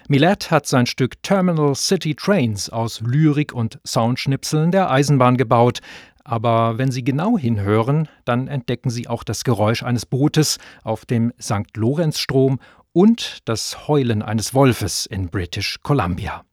Millet 0.08 0.50
hat 0.50 0.66
sein 0.66 0.86
Stück 0.86 1.22
Terminal 1.22 1.74
City 1.74 2.14
Trains 2.14 2.70
aus 2.70 3.02
Lyrik 3.02 3.52
und 3.52 3.78
Soundschnipseln 3.86 4.70
der 4.70 4.90
Eisenbahn 4.90 5.36
gebaut, 5.36 5.80
aber 6.24 6.78
wenn 6.78 6.90
Sie 6.90 7.04
genau 7.04 7.36
hinhören, 7.36 8.08
dann 8.24 8.48
entdecken 8.48 8.88
Sie 8.88 9.08
auch 9.08 9.24
das 9.24 9.44
Geräusch 9.44 9.82
eines 9.82 10.06
Bootes 10.06 10.56
auf 10.84 11.04
dem 11.04 11.34
St. 11.38 11.76
Lorenzstrom 11.76 12.58
und 12.94 13.40
das 13.44 13.88
Heulen 13.88 14.22
eines 14.22 14.54
Wolfes 14.54 15.04
in 15.04 15.28
British 15.28 15.80
Columbia. 15.82 16.44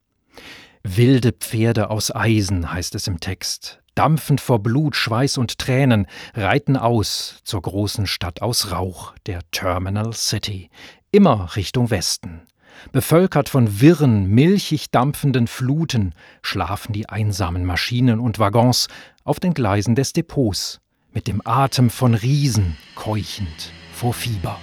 Wilde 0.88 1.32
Pferde 1.32 1.90
aus 1.90 2.14
Eisen 2.14 2.72
heißt 2.72 2.94
es 2.94 3.08
im 3.08 3.20
Text. 3.20 3.80
Dampfend 3.96 4.40
vor 4.40 4.60
Blut, 4.60 4.96
Schweiß 4.96 5.40
und 5.40 5.58
Tränen 5.58 6.06
reiten 6.36 6.78
aus 6.78 7.40
zur 7.44 7.64
großen 7.64 8.06
Stadt 8.06 8.44
aus 8.44 8.72
Rauch, 8.72 9.16
der 9.26 9.40
Terminal 9.50 10.14
City, 10.14 10.70
immer 11.12 11.56
Richtung 11.56 11.90
Westen. 11.90 12.44
Bevölkert 12.92 13.50
von 13.50 13.82
wirren, 13.82 14.28
milchig 14.28 14.92
dampfenden 14.92 15.48
Fluten 15.48 16.14
schlafen 16.44 16.94
die 16.94 17.10
einsamen 17.10 17.66
Maschinen 17.66 18.20
und 18.20 18.38
Waggons 18.38 18.88
auf 19.24 19.40
den 19.40 19.56
Gleisen 19.56 19.96
des 19.96 20.14
Depots, 20.14 20.82
mit 21.12 21.26
dem 21.28 21.42
Atem 21.46 21.90
von 21.90 22.14
Riesen 22.14 22.78
keuchend 22.94 23.72
vor 23.92 24.14
Fieber. 24.14 24.60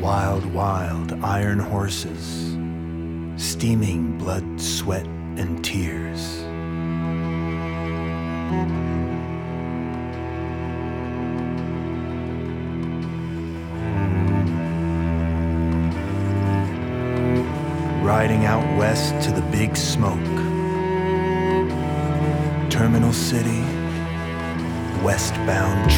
Wild, 0.00 0.44
wild 0.52 1.12
iron 1.24 1.58
horses, 1.58 2.56
steaming 3.36 4.18
blood, 4.18 4.60
sweat, 4.60 5.06
and 5.36 5.64
tears. 5.64 6.46
riding 18.06 18.44
out 18.44 18.64
west 18.78 19.20
to 19.20 19.32
the 19.32 19.42
big 19.50 19.76
smoke. 19.76 20.16
Terminal 22.70 23.12
City, 23.12 23.62
westbound 25.02 25.90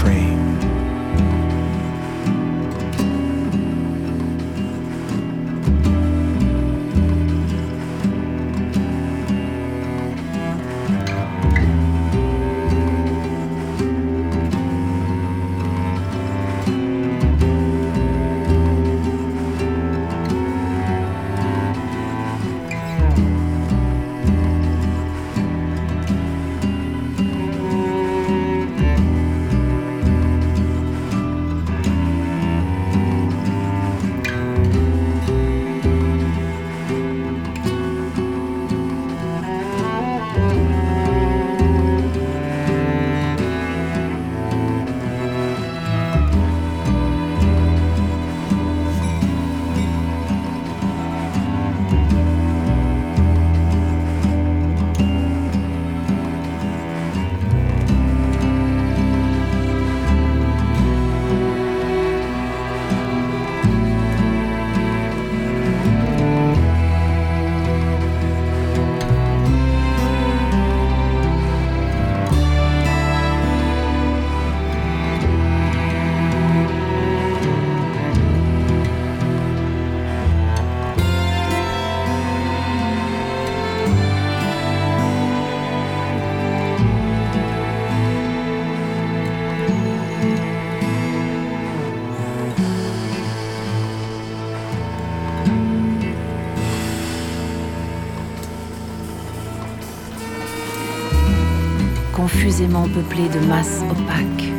confusément 102.48 102.88
peuplée 102.88 103.28
de 103.28 103.46
masses 103.46 103.82
opaques. 103.90 104.50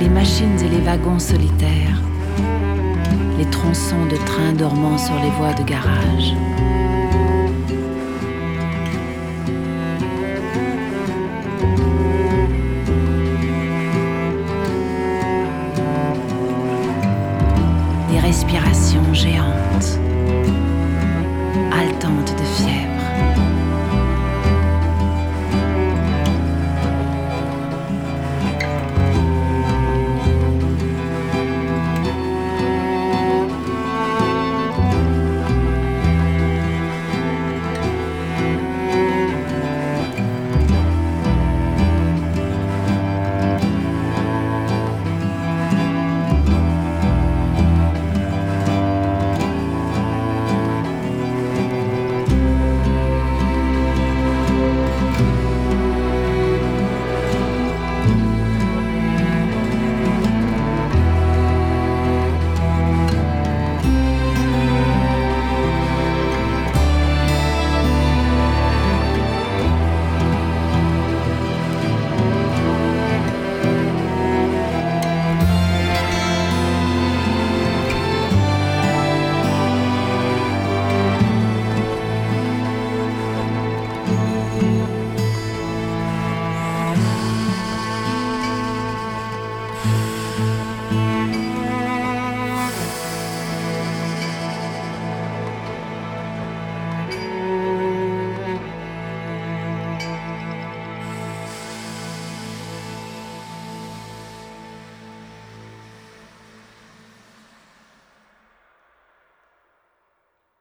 Les 0.00 0.08
machines 0.08 0.58
et 0.60 0.68
les 0.68 0.80
wagons 0.80 1.18
solitaires, 1.18 2.00
les 3.36 3.44
tronçons 3.50 4.06
de 4.06 4.16
trains 4.24 4.54
dormant 4.54 4.96
sur 4.96 5.14
les 5.16 5.28
voies 5.28 5.52
de 5.52 5.64
garage. 5.64 6.32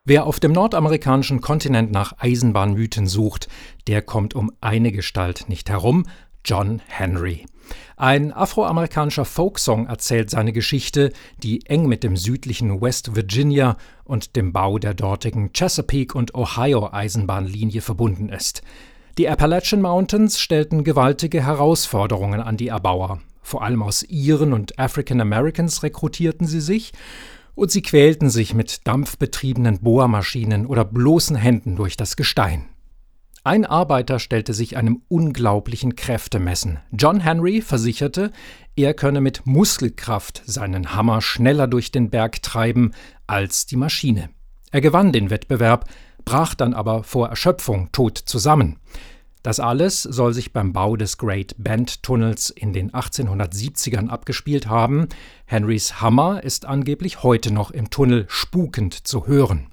Wer 0.10 0.26
auf 0.26 0.40
dem 0.40 0.54
nordamerikanischen 0.54 1.42
Kontinent 1.42 1.92
nach 1.92 2.14
Eisenbahnmythen 2.18 3.08
sucht, 3.08 3.50
der 3.88 4.02
kommt 4.02 4.36
um 4.36 4.54
eine 4.62 4.94
Gestalt 4.94 5.50
nicht 5.50 5.70
herum, 5.70 6.06
John 6.46 6.82
Henry. 6.88 7.46
Ein 7.98 8.32
afroamerikanischer 8.32 9.26
Folksong 9.26 9.88
erzählt 9.88 10.30
seine 10.30 10.54
Geschichte, 10.54 11.12
die 11.44 11.66
eng 11.66 11.88
mit 11.88 12.06
dem 12.06 12.16
südlichen 12.16 12.80
West 12.80 13.18
Virginia 13.18 13.76
und 14.06 14.38
dem 14.38 14.54
Bau 14.54 14.80
der 14.80 14.94
dortigen 14.94 15.52
Chesapeake 15.52 16.18
und 16.18 16.34
Ohio 16.36 16.88
Eisenbahnlinie 16.90 17.82
verbunden 17.82 18.30
ist. 18.30 18.62
Die 19.18 19.28
Appalachian 19.28 19.82
Mountains 19.82 20.40
stellten 20.40 20.86
gewaltige 20.86 21.46
Herausforderungen 21.46 22.40
an 22.40 22.56
die 22.56 22.70
Erbauer. 22.70 23.20
Vor 23.42 23.62
allem 23.62 23.84
aus 23.84 24.04
Iren 24.04 24.54
und 24.54 24.80
African 24.80 25.20
Americans 25.20 25.84
rekrutierten 25.84 26.48
sie 26.48 26.62
sich 26.62 26.94
und 27.58 27.72
sie 27.72 27.82
quälten 27.82 28.30
sich 28.30 28.54
mit 28.54 28.88
dampfbetriebenen 28.88 29.80
Bohrmaschinen 29.80 30.68
oder 30.68 30.86
bloßen 30.86 31.36
Händen 31.36 31.76
durch 31.76 31.98
das 31.98 32.16
Gestein. 32.16 32.70
Ein 33.44 33.66
Arbeiter 33.66 34.20
stellte 34.20 34.54
sich 34.54 34.78
einem 34.78 35.02
unglaublichen 35.08 35.96
Kräftemessen. 35.96 36.80
John 36.92 37.20
Henry 37.20 37.62
versicherte, 37.62 38.32
er 38.76 38.94
könne 38.94 39.22
mit 39.22 39.48
Muskelkraft 39.48 40.44
seinen 40.46 40.94
Hammer 40.94 41.22
schneller 41.22 41.68
durch 41.68 41.92
den 41.92 42.12
Berg 42.12 42.44
treiben 42.44 42.92
als 43.26 43.66
die 43.66 43.78
Maschine. 43.78 44.30
Er 44.72 44.82
gewann 44.82 45.12
den 45.12 45.32
Wettbewerb, 45.32 45.86
brach 46.26 46.54
dann 46.54 46.76
aber 46.76 47.04
vor 47.04 47.30
Erschöpfung 47.30 47.90
tot 47.92 48.20
zusammen. 48.20 48.78
Das 49.44 49.60
alles 49.60 50.04
soll 50.04 50.34
sich 50.34 50.52
beim 50.52 50.74
Bau 50.74 50.96
des 50.96 51.18
Great 51.18 51.56
Bend 51.58 52.04
Tunnels 52.04 52.50
in 52.50 52.74
den 52.74 52.92
1870ern 52.92 54.10
abgespielt 54.10 54.68
haben. 54.68 55.08
Henrys 55.46 56.02
Hammer 56.02 56.44
ist 56.44 56.66
angeblich 56.66 57.24
heute 57.24 57.54
noch 57.54 57.72
im 57.72 57.90
Tunnel 57.90 58.26
spukend 58.28 59.08
zu 59.08 59.28
hören. 59.28 59.68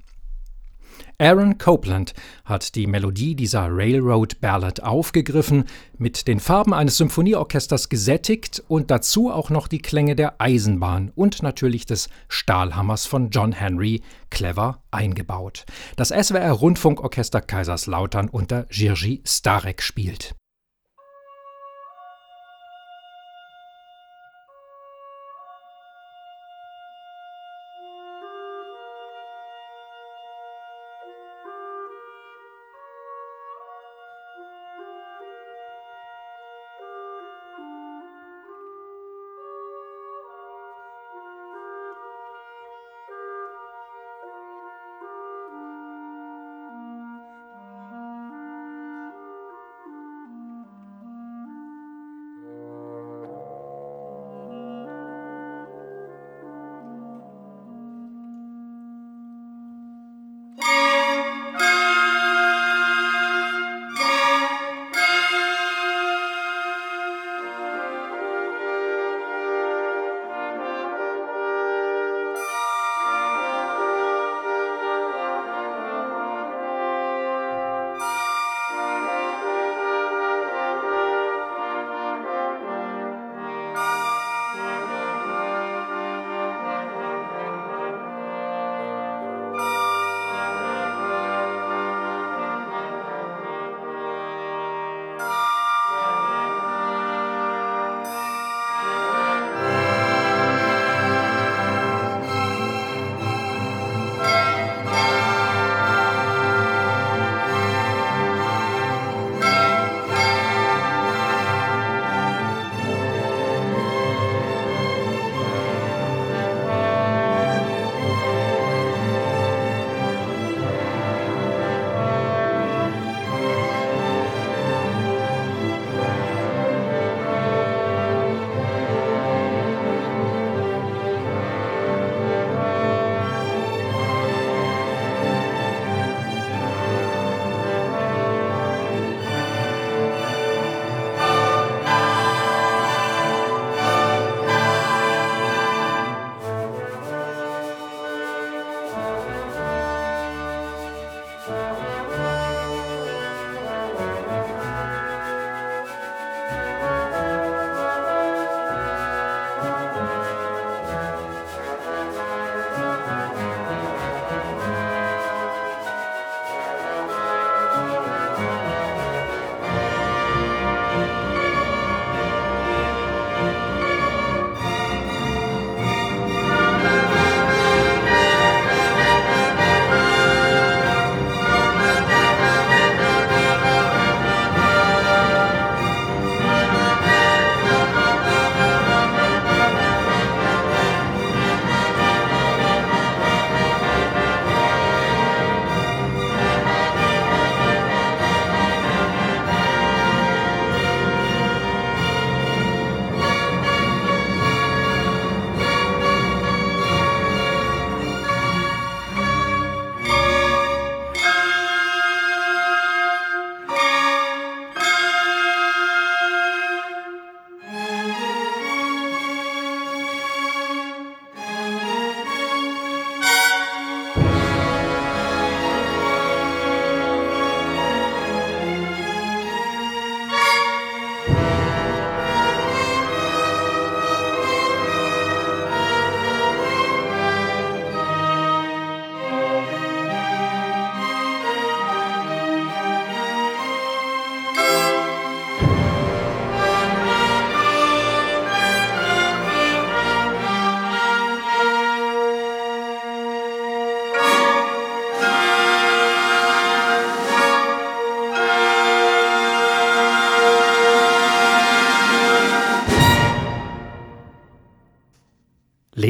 Aaron 1.17 1.57
Copeland 1.57 2.13
hat 2.43 2.75
die 2.75 2.87
Melodie 2.87 3.35
dieser 3.35 3.67
Railroad 3.69 4.41
Ballad 4.41 4.83
aufgegriffen, 4.83 5.65
mit 5.97 6.27
den 6.27 6.41
Farben 6.41 6.73
eines 6.73 6.97
Symphonieorchesters 6.97 7.87
gesättigt 7.87 8.61
und 8.67 8.91
dazu 8.91 9.31
auch 9.31 9.49
noch 9.49 9.67
die 9.67 9.81
Klänge 9.81 10.15
der 10.15 10.41
Eisenbahn 10.41 11.11
und 11.15 11.41
natürlich 11.41 11.85
des 11.85 12.09
Stahlhammers 12.27 13.05
von 13.05 13.29
John 13.29 13.53
Henry 13.53 14.01
clever 14.29 14.83
eingebaut. 14.91 15.65
Das 15.95 16.09
SWR 16.09 16.51
Rundfunkorchester 16.51 17.39
Kaiserslautern 17.39 18.27
unter 18.27 18.65
Jirji 18.69 19.21
Starek 19.25 19.81
spielt. 19.81 20.35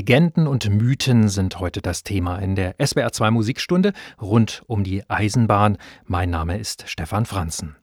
Legenden 0.08 0.46
und 0.46 0.70
Mythen 0.70 1.30
sind 1.30 1.60
heute 1.60 1.82
das 1.82 2.04
Thema 2.04 2.38
in 2.38 2.54
der 2.54 2.78
SBR2 2.78 3.32
Musikstunde 3.32 3.92
rund 4.22 4.62
um 4.68 4.84
die 4.84 5.02
Eisenbahn. 5.10 5.80
Mein 6.06 6.30
Name 6.30 6.60
ist 6.60 6.84
Stefan 6.88 7.26
Franzen. 7.26 7.76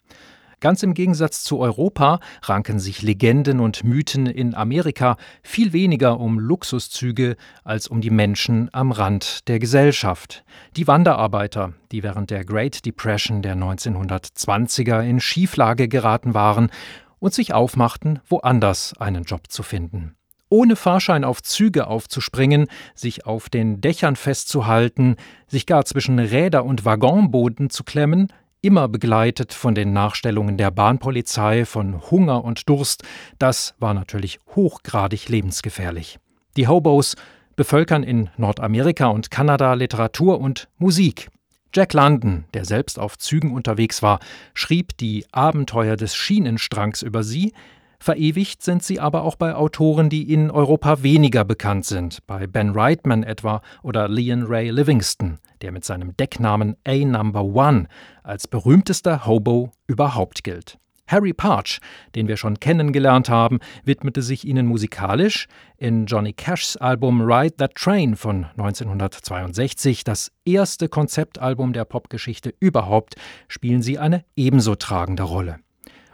Ganz 0.60 0.84
im 0.84 0.94
Gegensatz 0.94 1.42
zu 1.42 1.58
Europa 1.58 2.20
ranken 2.44 2.78
sich 2.78 3.02
Legenden 3.02 3.58
und 3.58 3.82
Mythen 3.82 4.26
in 4.26 4.54
Amerika 4.54 5.16
viel 5.42 5.72
weniger 5.72 6.20
um 6.20 6.38
Luxuszüge 6.38 7.34
als 7.64 7.88
um 7.88 8.00
die 8.00 8.10
Menschen 8.10 8.72
am 8.72 8.92
Rand 8.92 9.48
der 9.48 9.58
Gesellschaft. 9.58 10.44
Die 10.76 10.86
Wanderarbeiter, 10.86 11.72
die 11.90 12.04
während 12.04 12.30
der 12.30 12.44
Great 12.44 12.86
Depression 12.86 13.42
der 13.42 13.56
1920er 13.56 15.02
in 15.02 15.18
Schieflage 15.18 15.88
geraten 15.88 16.34
waren 16.34 16.70
und 17.18 17.34
sich 17.34 17.52
aufmachten, 17.52 18.20
woanders 18.28 18.94
einen 19.00 19.24
Job 19.24 19.50
zu 19.50 19.64
finden 19.64 20.14
ohne 20.52 20.76
Fahrschein 20.76 21.24
auf 21.24 21.42
Züge 21.42 21.86
aufzuspringen, 21.86 22.66
sich 22.94 23.24
auf 23.24 23.48
den 23.48 23.80
Dächern 23.80 24.16
festzuhalten, 24.16 25.16
sich 25.48 25.64
gar 25.64 25.86
zwischen 25.86 26.18
Räder 26.18 26.66
und 26.66 26.84
Waggonboden 26.84 27.70
zu 27.70 27.84
klemmen, 27.84 28.28
immer 28.60 28.86
begleitet 28.86 29.54
von 29.54 29.74
den 29.74 29.94
Nachstellungen 29.94 30.58
der 30.58 30.70
Bahnpolizei 30.70 31.64
von 31.64 32.02
Hunger 32.10 32.44
und 32.44 32.68
Durst, 32.68 33.02
das 33.38 33.74
war 33.78 33.94
natürlich 33.94 34.40
hochgradig 34.54 35.30
lebensgefährlich. 35.30 36.18
Die 36.58 36.68
Hobos 36.68 37.16
bevölkern 37.56 38.02
in 38.02 38.28
Nordamerika 38.36 39.06
und 39.06 39.30
Kanada 39.30 39.72
Literatur 39.72 40.38
und 40.38 40.68
Musik. 40.76 41.30
Jack 41.74 41.94
London, 41.94 42.44
der 42.52 42.66
selbst 42.66 42.98
auf 42.98 43.16
Zügen 43.16 43.54
unterwegs 43.54 44.02
war, 44.02 44.20
schrieb 44.52 44.98
die 44.98 45.24
Abenteuer 45.32 45.96
des 45.96 46.14
Schienenstrangs 46.14 47.00
über 47.00 47.22
sie, 47.22 47.54
Verewigt 48.02 48.64
sind 48.64 48.82
sie 48.82 48.98
aber 48.98 49.22
auch 49.22 49.36
bei 49.36 49.54
Autoren, 49.54 50.10
die 50.10 50.32
in 50.32 50.50
Europa 50.50 51.04
weniger 51.04 51.44
bekannt 51.44 51.84
sind, 51.84 52.26
bei 52.26 52.48
Ben 52.48 52.70
Reitman 52.70 53.22
etwa 53.22 53.62
oder 53.84 54.08
Leon 54.08 54.42
Ray 54.42 54.70
Livingston, 54.70 55.38
der 55.60 55.70
mit 55.70 55.84
seinem 55.84 56.16
Decknamen 56.16 56.74
A 56.84 56.96
Number 56.96 57.44
One 57.44 57.86
als 58.24 58.48
berühmtester 58.48 59.24
Hobo 59.24 59.70
überhaupt 59.86 60.42
gilt. 60.42 60.78
Harry 61.06 61.32
Parch, 61.32 61.78
den 62.16 62.26
wir 62.26 62.36
schon 62.36 62.58
kennengelernt 62.58 63.28
haben, 63.28 63.60
widmete 63.84 64.22
sich 64.22 64.44
ihnen 64.44 64.66
musikalisch. 64.66 65.46
In 65.76 66.06
Johnny 66.06 66.32
Cashs 66.32 66.76
Album 66.76 67.20
Ride 67.20 67.54
That 67.54 67.76
Train 67.76 68.16
von 68.16 68.46
1962, 68.56 70.02
das 70.02 70.32
erste 70.44 70.88
Konzeptalbum 70.88 71.72
der 71.72 71.84
Popgeschichte 71.84 72.52
überhaupt, 72.58 73.14
spielen 73.46 73.80
sie 73.80 74.00
eine 74.00 74.24
ebenso 74.34 74.74
tragende 74.74 75.22
Rolle. 75.22 75.60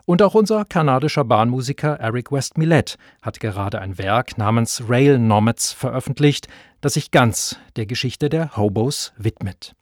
Und 0.08 0.22
auch 0.22 0.32
unser 0.32 0.64
kanadischer 0.64 1.22
Bahnmusiker 1.22 2.00
Eric 2.00 2.32
West 2.32 2.56
Millet 2.56 2.96
hat 3.20 3.40
gerade 3.40 3.78
ein 3.78 3.98
Werk 3.98 4.38
namens 4.38 4.84
Rail 4.88 5.18
Nomads 5.18 5.74
veröffentlicht, 5.74 6.48
das 6.80 6.94
sich 6.94 7.10
ganz 7.10 7.58
der 7.76 7.84
Geschichte 7.84 8.30
der 8.30 8.56
Hobos 8.56 9.12
widmet. 9.18 9.74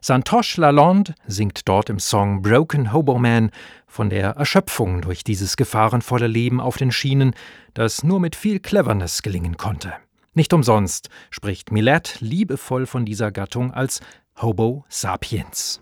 Santosh 0.00 0.56
Lalonde 0.56 1.16
singt 1.26 1.68
dort 1.68 1.90
im 1.90 1.98
Song 1.98 2.42
Broken 2.42 2.92
Hobo 2.92 3.18
Man 3.18 3.50
von 3.88 4.08
der 4.08 4.36
Erschöpfung 4.36 5.00
durch 5.00 5.24
dieses 5.24 5.56
gefahrenvolle 5.56 6.28
Leben 6.28 6.60
auf 6.60 6.76
den 6.76 6.92
Schienen, 6.92 7.34
das 7.74 8.04
nur 8.04 8.20
mit 8.20 8.36
viel 8.36 8.60
Cleverness 8.60 9.22
gelingen 9.22 9.56
konnte. 9.56 9.94
Nicht 10.32 10.52
umsonst 10.52 11.08
spricht 11.28 11.72
Millet 11.72 12.20
liebevoll 12.20 12.86
von 12.86 13.04
dieser 13.04 13.32
Gattung 13.32 13.74
als 13.74 14.00
Hobo 14.40 14.84
sapiens. 14.88 15.80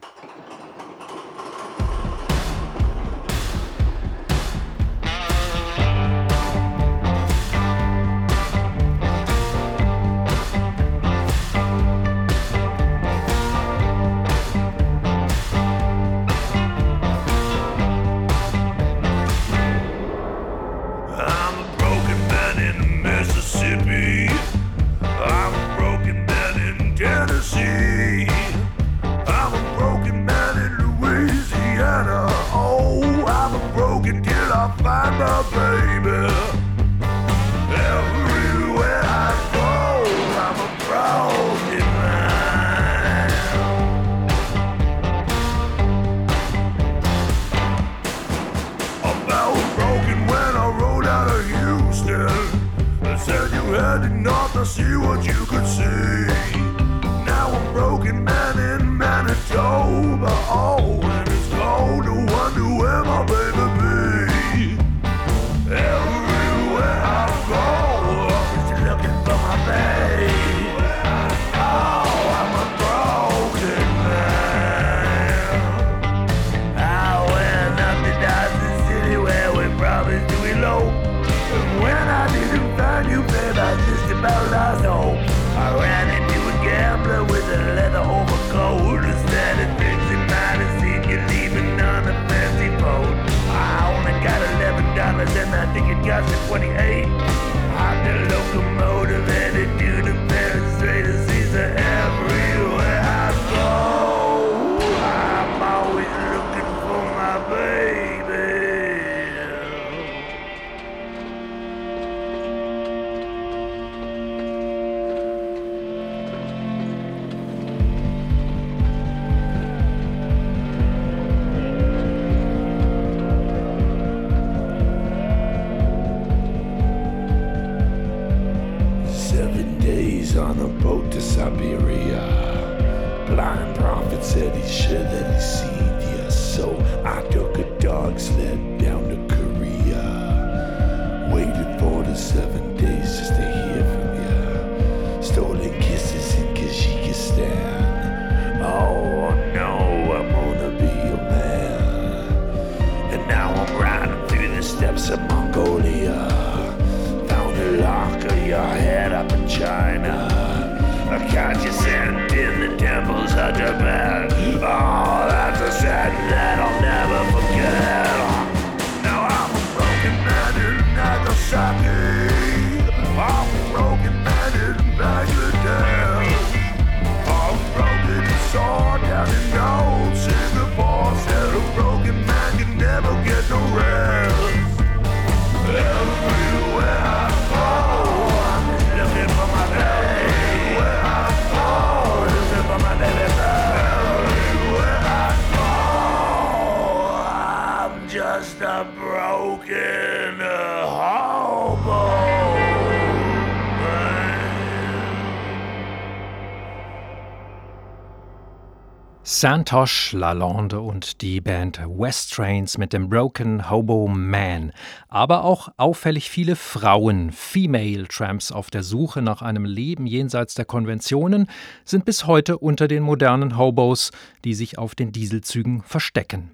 Santosh 209.40 210.12
Lalonde 210.12 210.82
und 210.82 211.22
die 211.22 211.40
Band 211.40 211.80
West 211.86 212.34
Trains 212.34 212.76
mit 212.76 212.92
dem 212.92 213.08
Broken 213.08 213.70
Hobo 213.70 214.06
Man. 214.06 214.70
Aber 215.08 215.44
auch 215.44 215.70
auffällig 215.78 216.28
viele 216.28 216.56
Frauen, 216.56 217.32
Female 217.32 218.06
Tramps 218.06 218.52
auf 218.52 218.68
der 218.68 218.82
Suche 218.82 219.22
nach 219.22 219.40
einem 219.40 219.64
Leben 219.64 220.06
jenseits 220.06 220.56
der 220.56 220.66
Konventionen, 220.66 221.46
sind 221.86 222.04
bis 222.04 222.26
heute 222.26 222.58
unter 222.58 222.86
den 222.86 223.02
modernen 223.02 223.56
Hobos, 223.56 224.10
die 224.44 224.52
sich 224.52 224.76
auf 224.76 224.94
den 224.94 225.10
Dieselzügen 225.10 225.80
verstecken. 225.84 226.50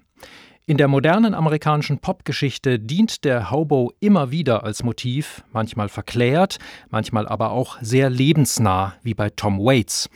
In 0.65 0.77
der 0.77 0.87
modernen 0.87 1.33
amerikanischen 1.33 1.99
Popgeschichte 1.99 2.79
dient 2.79 3.25
der 3.25 3.51
Hobo 3.51 3.91
immer 3.99 4.31
wieder 4.31 4.63
als 4.63 4.83
Motiv, 4.83 5.43
manchmal 5.51 5.89
verklärt, 5.89 6.57
manchmal 6.89 7.27
aber 7.27 7.51
auch 7.51 7.79
sehr 7.81 8.09
lebensnah, 8.09 8.93
wie 9.03 9.13
bei 9.13 9.29
Tom 9.29 9.59
Waits. 9.59 10.09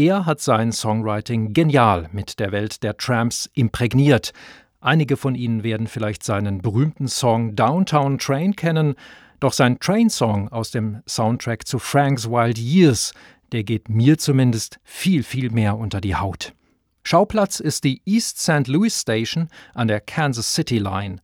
Er 0.00 0.24
hat 0.24 0.40
sein 0.40 0.72
Songwriting 0.72 1.52
genial 1.52 2.08
mit 2.10 2.38
der 2.40 2.52
Welt 2.52 2.82
der 2.82 2.96
Tramps 2.96 3.50
imprägniert. 3.52 4.32
Einige 4.80 5.18
von 5.18 5.34
Ihnen 5.34 5.62
werden 5.62 5.88
vielleicht 5.88 6.24
seinen 6.24 6.62
berühmten 6.62 7.06
Song 7.06 7.54
Downtown 7.54 8.16
Train 8.16 8.56
kennen, 8.56 8.94
doch 9.40 9.52
sein 9.52 9.78
Train-Song 9.78 10.48
aus 10.48 10.70
dem 10.70 11.02
Soundtrack 11.06 11.66
zu 11.66 11.78
Frank's 11.78 12.30
Wild 12.30 12.56
Years, 12.56 13.12
der 13.52 13.62
geht 13.62 13.90
mir 13.90 14.16
zumindest 14.16 14.80
viel, 14.84 15.22
viel 15.22 15.50
mehr 15.50 15.76
unter 15.76 16.00
die 16.00 16.16
Haut. 16.16 16.54
Schauplatz 17.02 17.60
ist 17.60 17.84
die 17.84 18.00
East 18.06 18.38
St. 18.38 18.68
Louis 18.68 18.98
Station 18.98 19.48
an 19.74 19.86
der 19.86 20.00
Kansas 20.00 20.54
City 20.54 20.78
Line. 20.78 21.16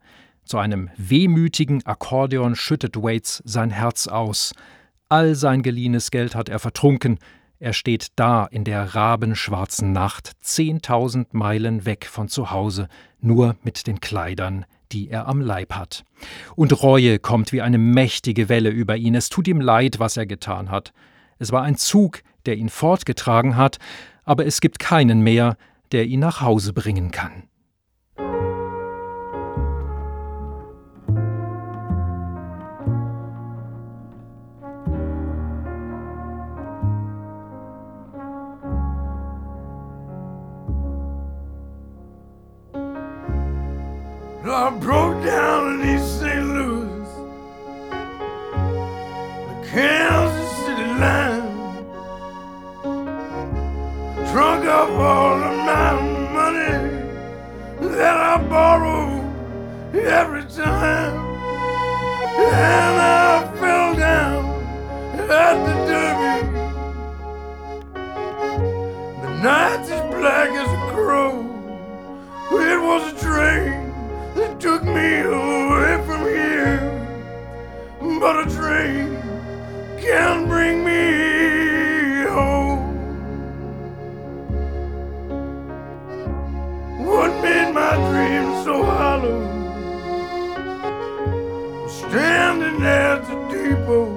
Zu 0.44 0.58
einem 0.58 0.90
wehmütigen 0.98 1.86
Akkordeon 1.86 2.54
schüttet 2.54 2.94
Waits 2.96 3.42
sein 3.46 3.70
Herz 3.70 4.06
aus. 4.06 4.52
All 5.08 5.34
sein 5.34 5.62
geliehenes 5.62 6.10
Geld 6.10 6.34
hat 6.34 6.50
er 6.50 6.58
vertrunken, 6.58 7.18
er 7.58 7.72
steht 7.72 8.08
da 8.16 8.44
in 8.44 8.64
der 8.64 8.94
rabenschwarzen 8.94 9.92
Nacht, 9.92 10.32
zehntausend 10.40 11.32
Meilen 11.32 11.86
weg 11.86 12.06
von 12.06 12.28
zu 12.28 12.50
Hause, 12.50 12.88
nur 13.20 13.56
mit 13.62 13.86
den 13.86 14.00
Kleidern, 14.00 14.66
die 14.92 15.08
er 15.08 15.26
am 15.26 15.40
Leib 15.40 15.72
hat. 15.74 16.04
Und 16.54 16.82
Reue 16.82 17.18
kommt 17.18 17.52
wie 17.52 17.62
eine 17.62 17.78
mächtige 17.78 18.48
Welle 18.48 18.70
über 18.70 18.96
ihn. 18.96 19.14
Es 19.14 19.28
tut 19.28 19.48
ihm 19.48 19.60
leid, 19.60 19.98
was 19.98 20.16
er 20.16 20.26
getan 20.26 20.70
hat. 20.70 20.92
Es 21.38 21.52
war 21.52 21.62
ein 21.62 21.76
Zug, 21.76 22.22
der 22.44 22.56
ihn 22.56 22.68
fortgetragen 22.68 23.56
hat, 23.56 23.78
aber 24.24 24.46
es 24.46 24.60
gibt 24.60 24.78
keinen 24.78 25.20
mehr, 25.20 25.56
der 25.92 26.06
ihn 26.06 26.20
nach 26.20 26.40
Hause 26.40 26.72
bringen 26.72 27.10
kann. 27.10 27.44
I 44.58 44.70
broke 44.70 45.22
down 45.22 45.82
in 45.82 45.96
East 45.96 46.18
St. 46.18 46.46
Louis, 46.46 47.08
the 49.48 49.68
Kansas 49.68 50.50
City 50.64 50.86
line. 50.96 51.84
Drunk 54.32 54.64
up 54.64 54.88
all 54.88 55.42
of 55.42 55.56
my 55.58 55.92
money 56.32 56.74
that 57.96 58.16
I 58.16 58.48
borrow 58.48 59.20
every 59.92 60.44
time. 60.44 61.16
And 62.38 62.96
I 62.98 63.52
fell 63.60 63.94
down 63.94 64.44
at 65.18 65.56
the 65.66 65.74
Derby. 65.86 66.34
The 69.20 69.30
night's 69.42 69.90
as 69.90 70.00
black 70.14 70.48
as 70.48 70.72
a 70.72 70.92
crow. 70.94 71.44
It 72.52 72.80
was 72.80 73.12
a 73.12 73.16
that 73.20 73.85
took 74.66 74.82
me 74.82 75.20
away 75.20 75.94
from 76.06 76.22
here. 76.22 76.80
But 78.20 78.34
a 78.44 78.50
train 78.50 79.16
can't 79.96 80.48
bring 80.48 80.84
me 80.84 82.24
home. 82.36 82.82
What 87.06 87.30
made 87.44 87.70
my 87.80 87.94
dreams 88.08 88.64
so 88.64 88.82
hollow? 88.82 89.40
Standing 91.86 92.82
at 92.82 93.18
the 93.28 93.36
depot, 93.52 94.08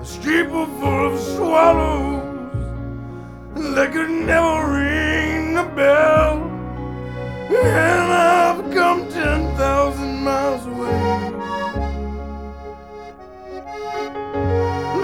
a 0.00 0.04
steeple 0.04 0.66
full 0.80 1.12
of 1.12 1.20
swallows 1.20 2.52
that 3.76 3.92
could 3.92 4.10
never 4.10 4.72
ring 4.72 5.54
the 5.54 5.66
bell. 5.76 6.39
And 7.52 8.12
I've 8.12 8.72
come 8.72 9.08
10,000 9.10 10.22
miles 10.22 10.66
away. 10.66 11.30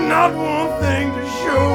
Not 0.08 0.32
one 0.32 0.80
thing 0.80 1.12
to 1.12 1.24
show. 1.42 1.68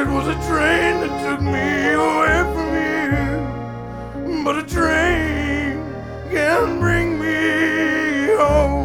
It 0.00 0.08
was 0.08 0.26
a 0.26 0.34
train 0.48 0.92
that 1.02 1.14
took 1.24 1.40
me 1.40 1.92
away 1.94 2.38
from 2.52 2.68
here. 2.82 4.42
But 4.44 4.58
a 4.58 4.62
train 4.64 5.78
can 6.32 6.80
bring 6.80 7.20
me 7.20 8.34
home. 8.34 8.83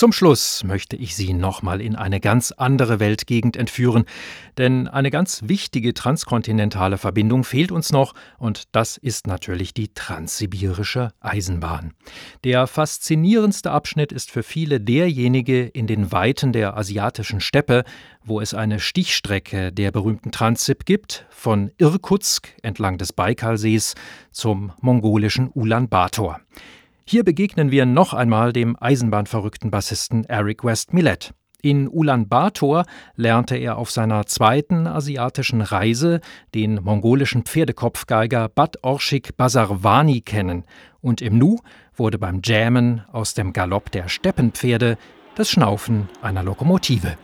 Zum 0.00 0.12
Schluss 0.12 0.64
möchte 0.64 0.96
ich 0.96 1.14
Sie 1.14 1.34
nochmal 1.34 1.82
in 1.82 1.94
eine 1.94 2.20
ganz 2.20 2.52
andere 2.52 3.00
Weltgegend 3.00 3.54
entführen, 3.54 4.06
denn 4.56 4.88
eine 4.88 5.10
ganz 5.10 5.42
wichtige 5.44 5.92
transkontinentale 5.92 6.96
Verbindung 6.96 7.44
fehlt 7.44 7.70
uns 7.70 7.92
noch 7.92 8.14
und 8.38 8.62
das 8.72 8.96
ist 8.96 9.26
natürlich 9.26 9.74
die 9.74 9.92
transsibirische 9.92 11.10
Eisenbahn. 11.20 11.92
Der 12.44 12.66
faszinierendste 12.66 13.72
Abschnitt 13.72 14.10
ist 14.10 14.30
für 14.30 14.42
viele 14.42 14.80
derjenige 14.80 15.66
in 15.66 15.86
den 15.86 16.10
Weiten 16.10 16.54
der 16.54 16.78
asiatischen 16.78 17.42
Steppe, 17.42 17.84
wo 18.24 18.40
es 18.40 18.54
eine 18.54 18.80
Stichstrecke 18.80 19.70
der 19.70 19.92
berühmten 19.92 20.32
Transsib 20.32 20.86
gibt, 20.86 21.26
von 21.28 21.72
Irkutsk 21.76 22.48
entlang 22.62 22.96
des 22.96 23.12
Baikalsees 23.12 23.96
zum 24.30 24.72
mongolischen 24.80 25.50
Ulaanbaatar. 25.52 26.40
Hier 27.10 27.24
begegnen 27.24 27.72
wir 27.72 27.86
noch 27.86 28.14
einmal 28.14 28.52
dem 28.52 28.76
eisenbahnverrückten 28.80 29.72
Bassisten 29.72 30.24
Eric 30.26 30.62
West 30.62 30.94
Millet. 30.94 31.34
In 31.60 31.88
Ulaanbaatar 31.88 32.86
lernte 33.16 33.56
er 33.56 33.78
auf 33.78 33.90
seiner 33.90 34.26
zweiten 34.26 34.86
asiatischen 34.86 35.60
Reise 35.60 36.20
den 36.54 36.76
mongolischen 36.76 37.42
Pferdekopfgeiger 37.42 38.48
Bad 38.48 38.84
Orshik 38.84 39.36
Basarwani 39.36 40.20
kennen 40.20 40.62
und 41.00 41.20
im 41.20 41.36
Nu 41.36 41.58
wurde 41.96 42.16
beim 42.16 42.42
Jammen 42.44 43.02
aus 43.10 43.34
dem 43.34 43.52
Galopp 43.52 43.90
der 43.90 44.08
Steppenpferde 44.08 44.96
das 45.34 45.50
Schnaufen 45.50 46.08
einer 46.22 46.44
Lokomotive. 46.44 47.16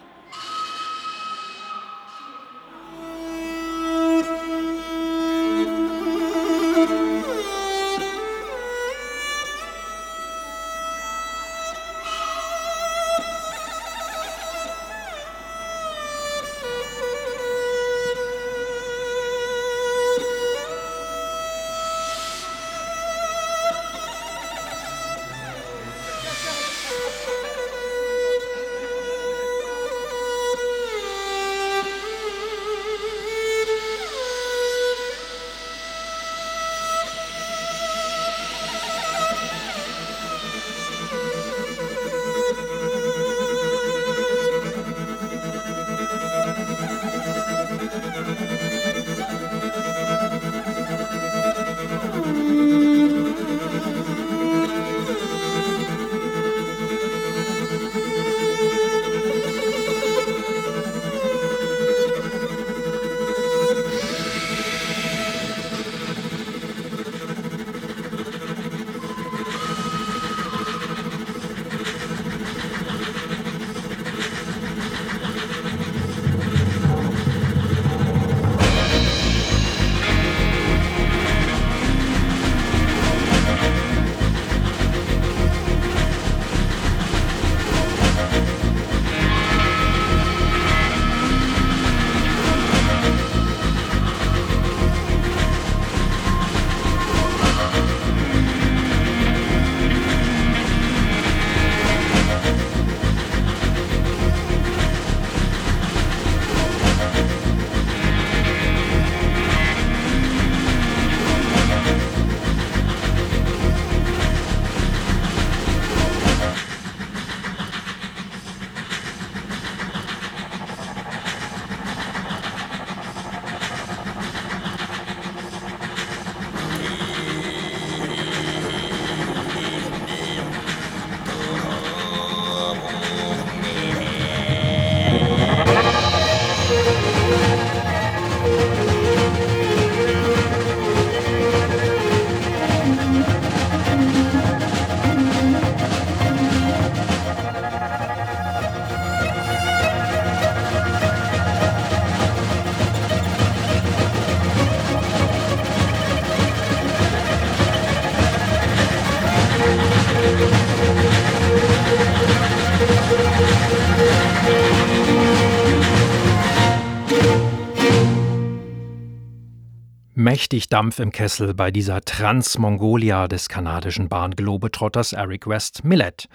Mächtig 170.27 170.69
Dampf 170.69 170.99
im 170.99 171.13
Kessel 171.13 171.55
bei 171.55 171.71
dieser 171.71 172.01
Transmongolia 172.01 173.29
des 173.29 173.49
kanadischen 173.49 174.09
Bahnglobetrotters 174.09 175.13
Eric 175.13 175.47
West 175.47 175.85
Millet. 175.85 176.27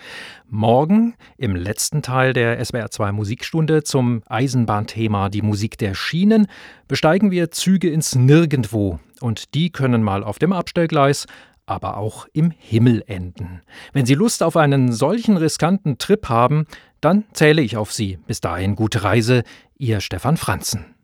Morgen 0.48 1.16
im 1.38 1.58
letzten 1.58 2.02
Teil 2.02 2.32
der 2.32 2.64
SWR2 2.64 3.12
Musikstunde 3.12 3.84
zum 3.84 4.24
Eisenbahnthema 4.28 5.28
Die 5.28 5.42
Musik 5.42 5.78
der 5.78 5.94
Schienen 5.94 6.48
besteigen 6.88 7.32
wir 7.32 7.52
Züge 7.52 7.89
ins 7.89 8.16
Nirgendwo 8.16 9.02
und 9.20 9.56
die 9.56 9.74
können 9.74 10.04
mal 10.04 10.24
auf 10.24 10.39
dem 10.39 10.54
Abstellgleis, 10.54 11.26
aber 11.66 11.98
auch 11.98 12.28
im 12.32 12.52
Himmel 12.52 13.04
enden. 13.08 13.62
Wenn 13.92 14.06
Sie 14.06 14.16
Lust 14.16 14.42
auf 14.42 14.56
einen 14.56 14.94
solchen 14.94 15.36
riskanten 15.36 15.98
Trip 15.98 16.30
haben, 16.30 16.66
dann 17.02 17.26
zähle 17.34 17.62
ich 17.62 17.76
auf 17.76 17.92
Sie. 17.92 18.20
Bis 18.26 18.39
dahin 18.39 18.78
gute 18.78 19.04
Reise, 19.04 19.44
Ihr 19.78 20.00
Stefan 20.00 20.38
Franzen. 20.38 20.96